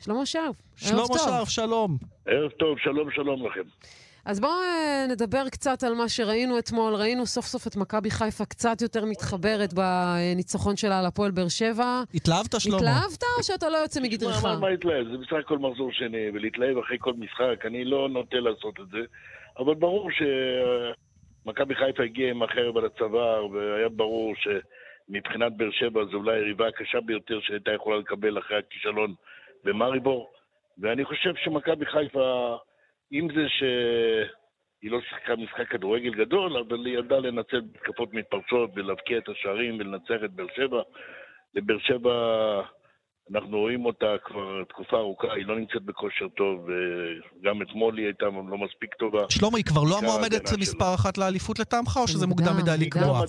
[0.00, 0.56] שלמה שרף.
[0.76, 1.96] שלמה שרף, שלום.
[2.26, 3.62] ערב טוב, שלום, שלום לכם.
[4.24, 6.94] אז בואו אה, נדבר קצת על מה שראינו אתמול.
[6.94, 12.02] ראינו סוף סוף את מכבי חיפה קצת יותר מתחברת בניצחון שלה על הפועל באר שבע.
[12.14, 12.76] התלהבת, שלמה?
[12.76, 14.44] התלהבת או שאתה לא יוצא מגדרך?
[14.44, 15.06] מה, מה התלהב?
[15.10, 18.98] זה בסך הכל מחזור שני, ולהתלהב אחרי כל משחק, אני לא נוטה לעשות את זה.
[19.58, 20.10] אבל ברור
[21.44, 24.34] שמכבי חיפה הגיעה עם החרב על הצוואר, והיה ברור
[25.08, 29.14] שמבחינת באר שבע זו אולי היריבה הקשה ביותר שהייתה יכולה לקבל אחרי הכישלון
[29.64, 30.30] במאריבור.
[30.78, 32.56] ואני חושב שמכבי חיפה...
[33.10, 39.18] עם זה שהיא לא שיחקה משחק כדורגל גדול, אבל היא ידעה לנצל תקפות מתפרצות ולהבקיע
[39.18, 40.82] את השערים ולנצח את באר שבע.
[41.54, 42.62] לבאר שבע,
[43.34, 48.26] אנחנו רואים אותה כבר תקופה ארוכה, היא לא נמצאת בכושר טוב, וגם אתמול היא הייתה
[48.26, 49.24] לא מספיק טובה.
[49.28, 53.22] שלמה, היא כבר לא המועמדת מספר אחת לאליפות לטעמך, או שזה מוקדם מדי לקבוע?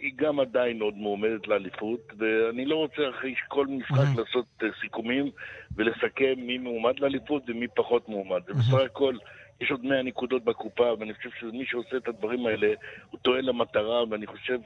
[0.00, 5.30] היא גם עדיין עוד מועמדת לאליפות, ואני לא רוצה אחרי כל משחק לעשות אה, סיכומים
[5.76, 8.40] ולסכם מי מועמד לאליפות ומי פחות מועמד.
[8.48, 9.14] ובסך הכל...
[9.60, 12.66] יש עוד 100 נקודות בקופה, ואני חושב שמי שעושה את הדברים האלה,
[13.10, 14.58] הוא טועה למטרה, ואני חושב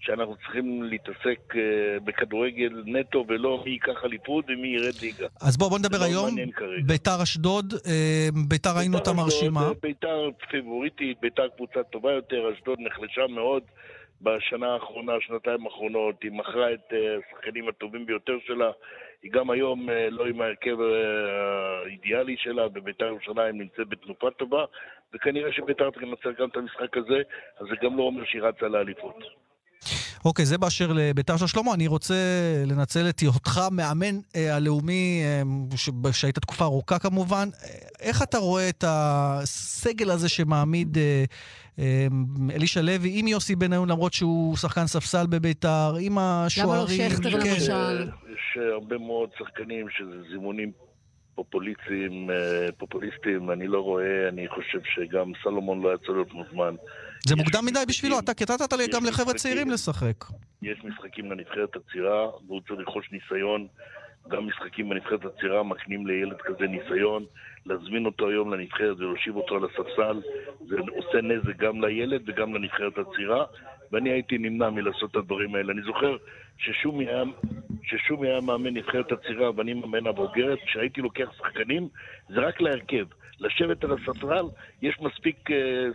[0.00, 1.56] שאנחנו צריכים להתעסק uh,
[2.04, 5.26] בכדורגל נטו ולא מי ייקח אליפות ומי ירד ליגה.
[5.40, 6.36] אז בואו בוא נדבר לא היום.
[6.86, 7.78] ביתר אשדוד, uh,
[8.48, 9.62] ביתר ראינו אותה מרשימה.
[9.62, 13.62] אה, ביתר פיבוריטית, ביתר קבוצה טובה יותר, אשדוד נחלשה מאוד
[14.20, 18.70] בשנה האחרונה, שנתיים האחרונות, היא מכרה את השחקנים הטובים ביותר שלה.
[19.22, 20.76] היא גם היום לא עם ההרכב
[21.84, 24.64] האידיאלי שלה, וביתר ירושלים נמצאת בתנופה טובה,
[25.14, 27.22] וכנראה שביתר תנצח גם את המשחק הזה,
[27.60, 29.16] אז זה גם לא אומר שהיא רצה לאליפות.
[30.24, 31.74] אוקיי, זה באשר לביתר של שלמה.
[31.74, 32.14] אני רוצה
[32.66, 35.22] לנצל את היותך מאמן אה, הלאומי,
[36.04, 37.48] אה, שהיית תקופה ארוכה כמובן.
[38.00, 41.24] איך אתה רואה את הסגל הזה שמעמיד אה,
[41.78, 42.06] אה,
[42.54, 47.00] אלישע לוי עם יוסי בניון, למרות שהוא שחקן ספסל בביתר, עם השוערים?
[47.00, 47.50] למה לא שכטר כן.
[47.50, 48.10] למשל?
[48.32, 50.72] יש הרבה מאוד שחקנים שזה זימונים
[51.44, 56.74] פופוליסטיים, אה, פופוליסטיים, אני לא רואה, אני חושב שגם סלומון לא יצא להיות מוזמן.
[57.26, 58.60] זה מוקדם מדי בשבילו, אתה קטעת
[58.92, 60.24] גם לחבר'ה צעירים לשחק.
[60.62, 63.66] יש משחקים לנבחרת הצעירה, והוא צריך לרכוש ניסיון.
[64.28, 67.24] גם משחקים בנבחרת הצעירה מקנים לילד כזה ניסיון.
[67.66, 70.20] להזמין אותו היום לנבחרת ולהושיב אותו על הספסל,
[70.68, 73.44] זה עושה נזק גם לילד וגם לנבחרת הצעירה,
[73.92, 75.72] ואני הייתי נמנע מלעשות את הדברים האלה.
[75.72, 76.16] אני זוכר
[76.60, 77.22] ששומי היה,
[77.82, 81.88] ששומי היה מאמן נבחרת הצעירה ואני מאמן הבוגרת, כשהייתי לוקח שחקנים,
[82.28, 83.04] זה רק להרכב.
[83.40, 84.44] לשבת על הספסל,
[84.82, 85.52] יש מספיק uh,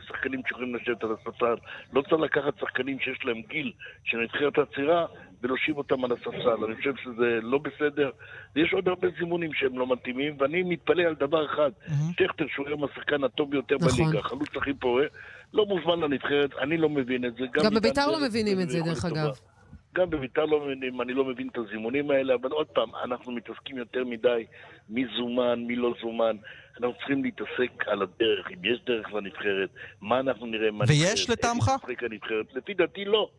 [0.07, 1.55] שחקנים שיכולים לשבת על הספסל.
[1.93, 3.72] לא צריך לקחת שחקנים שיש להם גיל
[4.03, 5.05] של נבחרת הצעירה
[5.41, 6.66] ולהושיב אותם על הספסל.
[6.66, 8.09] אני חושב שזה לא בסדר.
[8.55, 11.72] ויש עוד הרבה זימונים שהם לא מתאימים, ואני מתפלא על דבר אחד.
[12.20, 14.05] שכטר, שהוא היום השחקן הטוב ביותר נכון.
[14.05, 15.05] בליגה, החלוץ הכי פורה,
[15.53, 17.43] לא מוזמן לנבחרת, אני לא מבין את זה.
[17.53, 19.54] גם, גם בביתר לא מבינים את זה, דרך אגב.
[19.95, 23.77] גם בביתר לא מבינים, אני לא מבין את הזימונים האלה, אבל עוד פעם, אנחנו מתעסקים
[23.77, 24.45] יותר מדי
[24.89, 26.35] מי זומן, מי לא זומן.
[26.79, 29.69] אנחנו צריכים להתעסק על הדרך, אם יש דרך לנבחרת,
[30.01, 30.97] מה אנחנו נראה מהנבחרת.
[30.97, 31.71] ויש לטעמך?
[32.55, 33.29] לפי דעתי לא.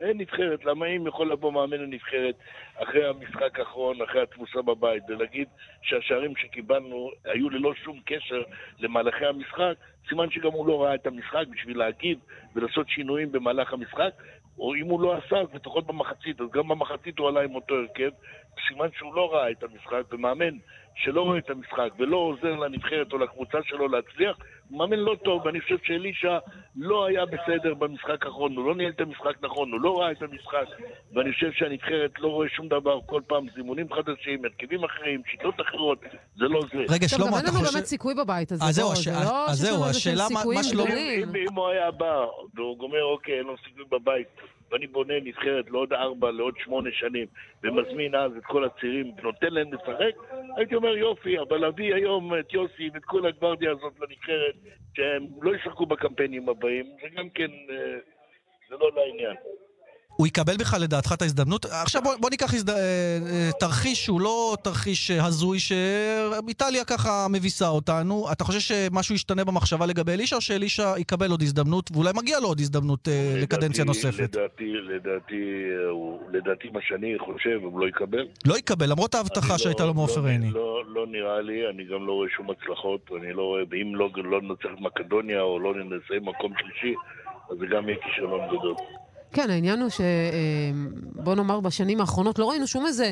[0.00, 2.34] אין נבחרת, למה אם יכול לבוא מאמן לנבחרת
[2.74, 5.48] אחרי המשחק האחרון, אחרי התבוסה בבית, ולהגיד
[5.82, 8.42] שהשערים שקיבלנו היו ללא שום קשר
[8.78, 9.74] למהלכי המשחק,
[10.08, 12.18] סימן שגם הוא לא ראה את המשחק בשביל להגיב
[12.54, 14.10] ולעשות שינויים במהלך המשחק,
[14.58, 17.74] או אם הוא לא עשה, אז לפחות במחצית, אז גם במחצית הוא עלה עם אותו
[17.74, 18.10] הרכב,
[18.68, 20.56] סימן שהוא לא ראה את המשחק, ומאמן
[20.96, 24.36] שלא רואה את המשחק ולא עוזר לנבחרת או לקבוצה שלו להצליח,
[24.68, 26.38] הוא מאמן לא טוב, ואני חושב שאלישע
[26.76, 30.22] לא היה בסדר במשחק האחרון, הוא לא ניהל את המשחק נכון, הוא לא ראה את
[30.22, 30.64] המשחק,
[31.14, 35.98] ואני חושב שהנבחרת לא רואה שום דבר, כל פעם זימונים חדשים, הרכבים אחרים, שיטות אחרות,
[36.36, 36.94] זה לא זה.
[36.94, 37.72] רגע, שלמה, גם אתה אין לנו חושב...
[37.74, 38.64] באמת סיכוי בבית הזה.
[38.64, 41.28] הש- זה לא אז שיש לנו איזה סיכויים גדולים.
[41.50, 42.24] אם, הוא היה בא,
[42.54, 44.28] והוא אומר, אוקיי, אין לו סיכוי בבית,
[44.74, 47.26] ואני בונה נבחרת לעוד ארבע, לעוד שמונה שנים,
[47.62, 50.14] ומזמין אז את כל הצעירים ונותן להם לשחק,
[50.56, 54.54] הייתי אומר, יופי, אבל להביא היום את יוסי ואת כל הגוורדיה הזאת לנבחרת,
[54.96, 57.98] שהם לא ישחקו בקמפיינים הבאים, זה גם כן, אה,
[58.68, 59.36] זה לא לעניין.
[60.16, 61.64] הוא יקבל בכלל לדעתך את ההזדמנות?
[61.64, 62.70] עכשיו בוא, בוא ניקח הזד...
[62.70, 68.26] אה, אה, תרחיש שהוא לא תרחיש אה, הזוי, שאיטליה ככה מביסה אותנו.
[68.32, 72.48] אתה חושב שמשהו ישתנה במחשבה לגבי אלישע, או שאלישע יקבל עוד הזדמנות, ואולי מגיע לו
[72.48, 74.20] עוד הזדמנות אה, לקדנציה לדעתי- נוספת?
[74.36, 75.42] לדעתי, לדעתי,
[76.32, 78.26] לדעתי מה שאני חושב, הוא לא יקבל.
[78.46, 80.50] לא יקבל, למרות ההבטחה אני שהייתה לא- לו מעופר לא- עיני.
[80.50, 84.08] לא, לא נראה לי, אני גם לא רואה שום הצלחות, אני לא רואה, ואם לא,
[84.24, 86.94] לא ננצח מקדוניה או לא נסיים מקום שלישי,
[87.50, 88.74] אז זה גם יהיה כישלון גדול.
[89.34, 90.00] כן, העניין הוא ש...
[90.00, 90.06] אה,
[91.14, 93.10] בוא נאמר, בשנים האחרונות לא ראינו שום איזה...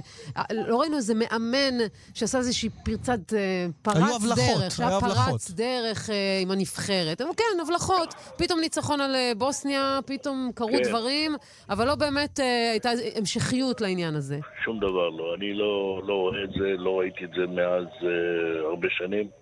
[0.51, 1.79] לא ראינו איזה מאמן
[2.15, 3.33] שעשה איזושהי פרצת...
[3.33, 4.77] אה, פרץ היו הבלחות, דרך.
[4.77, 5.41] שהיה היו פרץ הבלחות.
[5.51, 7.21] דרך אה, עם הנבחרת.
[7.21, 8.15] אבל כן, הבלחות.
[8.37, 10.83] פתאום ניצחון על אה, בוסניה, פתאום קרו כן.
[10.89, 11.35] דברים,
[11.71, 12.41] אבל לא באמת
[12.73, 14.39] הייתה המשכיות לעניין הזה.
[14.65, 15.35] שום דבר לא.
[15.39, 19.42] אני לא, לא רואה את זה, לא ראיתי את זה מאז אה, הרבה שנים.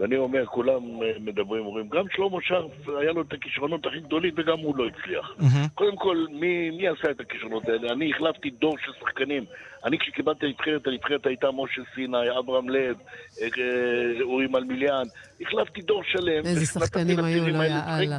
[0.00, 4.34] ואני אומר, כולם אה, מדברים, אומרים, גם שלמה שרף, היה לו את הכישרונות הכי גדולים
[4.36, 5.36] וגם הוא לא הצליח.
[5.74, 7.92] קודם כל, מי, מי עשה את הכישרונות האלה?
[7.92, 9.44] אני החלפתי דור של שחקנים.
[9.84, 12.96] אני כשקיבלתי הנבחרת, הנבחרת הייתה משה סיני, אברהם לב,
[13.42, 15.04] אה, אה, אורי מלמיליאן.
[15.40, 16.44] החלפתי דור שלם.
[16.44, 18.18] איזה שחקנים היו, לא לשחק יאללה.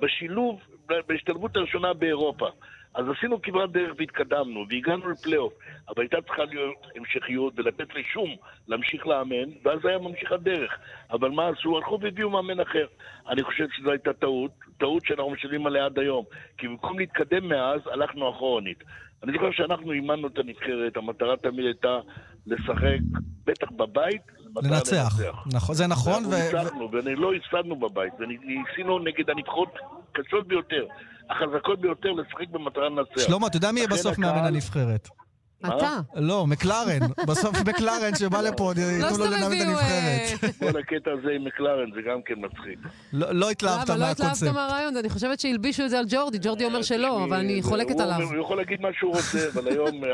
[0.00, 0.60] בשילוב,
[1.08, 2.48] בהשתלבות הראשונה באירופה.
[2.94, 5.52] אז עשינו כברת דרך והתקדמנו, והגענו לפלייאוף,
[5.88, 8.36] אבל הייתה צריכה להיות המשכיות ולתת לשום
[8.68, 10.78] להמשיך לאמן, ואז היה ממשיך הדרך.
[11.10, 11.76] אבל מה עשו?
[11.76, 12.86] הלכו והביאו מאמן אחר.
[13.28, 16.24] אני חושב שזו הייתה טעות, טעות שאנחנו משלמים עליה עד היום.
[16.58, 18.84] כי במקום להתקדם מאז, הלכנו אחורנית.
[19.22, 22.00] אני זוכר שאנחנו אימנו את הנבחרת, המטרה תמיד הייתה
[22.46, 22.98] לשחק,
[23.44, 24.22] בטח בבית,
[24.62, 25.14] לנצח.
[25.52, 26.30] נכון, זה נכון, ו...
[26.30, 29.74] ניצחנו, ולא הפסדנו בבית, וניסינו נגד הנבחרות
[30.12, 30.86] קשות ביותר,
[31.30, 33.26] החזקות ביותר, לשחק במטרה לנצח.
[33.26, 35.08] שלמה, אתה יודע מי יהיה בסוף מאמן הנבחרת?
[35.66, 36.00] אתה.
[36.14, 36.98] לא, מקלרן.
[37.26, 40.22] בסוף מקלרן שבא לפה, ייתנו לו לנהל את הנבחרת.
[40.72, 42.78] כל הקטע הזה עם מקלרן זה גם כן מצחיק.
[43.12, 44.48] לא לא התלהבת אבל לא התלהבת מהקונספט.
[44.54, 46.38] מהרעיון, אני חושבת שהלבישו את זה על ג'ורדי.
[46.42, 48.22] ג'ורדי אומר שלא, אבל אני חולקת הוא- עליו.
[48.22, 50.10] הוא יכול להגיד מה שהוא רוצה, אבל היום אה,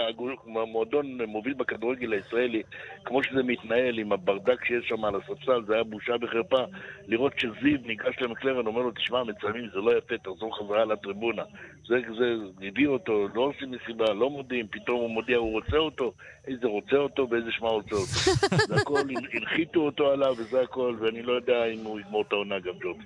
[0.63, 2.63] המועדון מוביל בכדורגל הישראלי,
[3.05, 6.63] כמו שזה מתנהל עם הברדק שיש שם על הספסל, זה היה בושה וחרפה.
[7.07, 11.43] לראות שזיו ניגש למקלרן, אומר לו, תשמע, מצלמים, זה לא יפה, תחזור חזרה לטריבונה.
[11.89, 12.25] זה, זה,
[12.69, 16.13] הביאו אותו, לא עושים מסיבה, לא מודיעים, פתאום הוא מודיע, הוא רוצה אותו,
[16.47, 18.33] איזה רוצה אותו ואיזה שמע רוצה אותו.
[18.69, 19.01] זה הכל,
[19.33, 23.05] הנחיתו אותו עליו וזה הכל, ואני לא יודע אם הוא יגמור את העונה גם ג'ובי.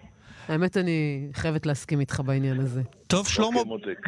[0.48, 2.82] האמת, אני חייבת להסכים איתך בעניין הזה.
[3.06, 3.60] טוב, שלמה,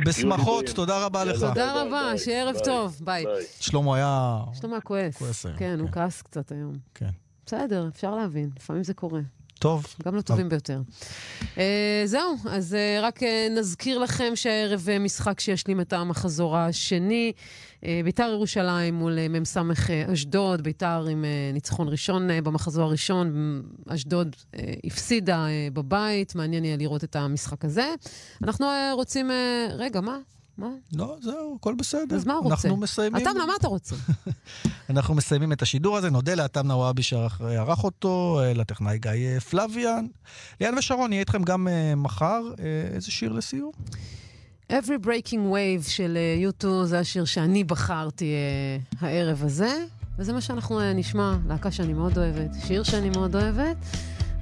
[0.06, 1.40] בשמחות, תודה רבה לך.
[1.40, 3.24] תודה רבה, שיהיה ערב טוב, ביי.
[3.60, 4.38] שלמה היה...
[4.60, 5.46] שלמה כועס.
[5.58, 6.72] כן, הוא כעס קצת היום.
[6.94, 7.10] כן.
[7.46, 9.20] בסדר, אפשר להבין, לפעמים זה קורה.
[9.58, 9.86] טוב.
[10.04, 10.80] גם לטובים ביותר.
[11.58, 17.32] אה, זהו, אז אה, רק אה, נזכיר לכם שהערב משחק שישלים את המחזור השני.
[17.84, 24.36] אה, ביתר ירושלים מול אה, מ"ס אה, אשדוד, ביתר עם ניצחון ראשון במחזור הראשון, אשדוד
[24.84, 27.94] הפסידה בבית, מעניין יהיה לראות את המשחק הזה.
[28.42, 29.30] אנחנו רוצים...
[29.78, 30.18] רגע, מה?
[30.58, 30.68] מה?
[30.92, 32.16] לא, זהו, הכל בסדר.
[32.16, 32.68] אז מה הוא רוצה?
[32.68, 33.22] אנחנו מסיימים.
[33.22, 33.96] אתה, מה אתה רוצה?
[34.90, 40.06] אנחנו מסיימים את השידור הזה, נודה לאתם נוואבי שערך אותו, לטכנאי גיא פלוויאן.
[40.60, 42.42] ליאן ושרון, נהיה איתכם גם מחר.
[42.94, 43.72] איזה שיר לסיום?
[44.72, 48.34] Every Breaking Wave של uh, U2 זה השיר שאני בחרתי
[48.92, 49.84] uh, הערב הזה,
[50.18, 53.76] וזה מה שאנחנו uh, נשמע, להקה שאני מאוד אוהבת, שיר שאני מאוד אוהבת.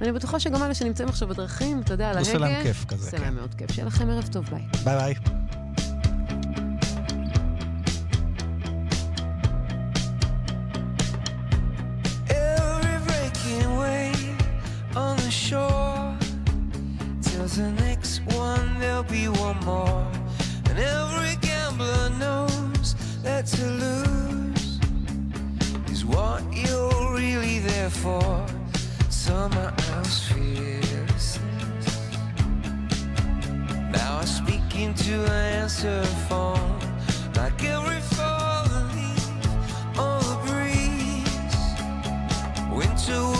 [0.01, 3.05] אני בטוחה שגם אלה שנמצאים עכשיו בדרכים, אתה יודע, על ההגה, עושה להם כיף כזה,
[3.05, 3.23] עושה כן.
[3.23, 3.71] להם מאוד כיף.
[3.71, 4.61] שיהיה לכם ערב טוב, ביי.
[4.83, 5.13] ביי ביי.
[12.29, 14.37] Every breaking wave
[14.95, 16.17] on the shore
[17.27, 18.13] tells the next
[18.47, 19.92] one there'll be one more.
[23.45, 24.79] to lose
[25.91, 28.45] is what you're really there for.
[29.09, 31.39] Someone else fearlessness.
[33.91, 36.79] Now I speak into an answer phone
[37.35, 41.57] like every falling leaf on the breeze.
[42.71, 43.32] Winter.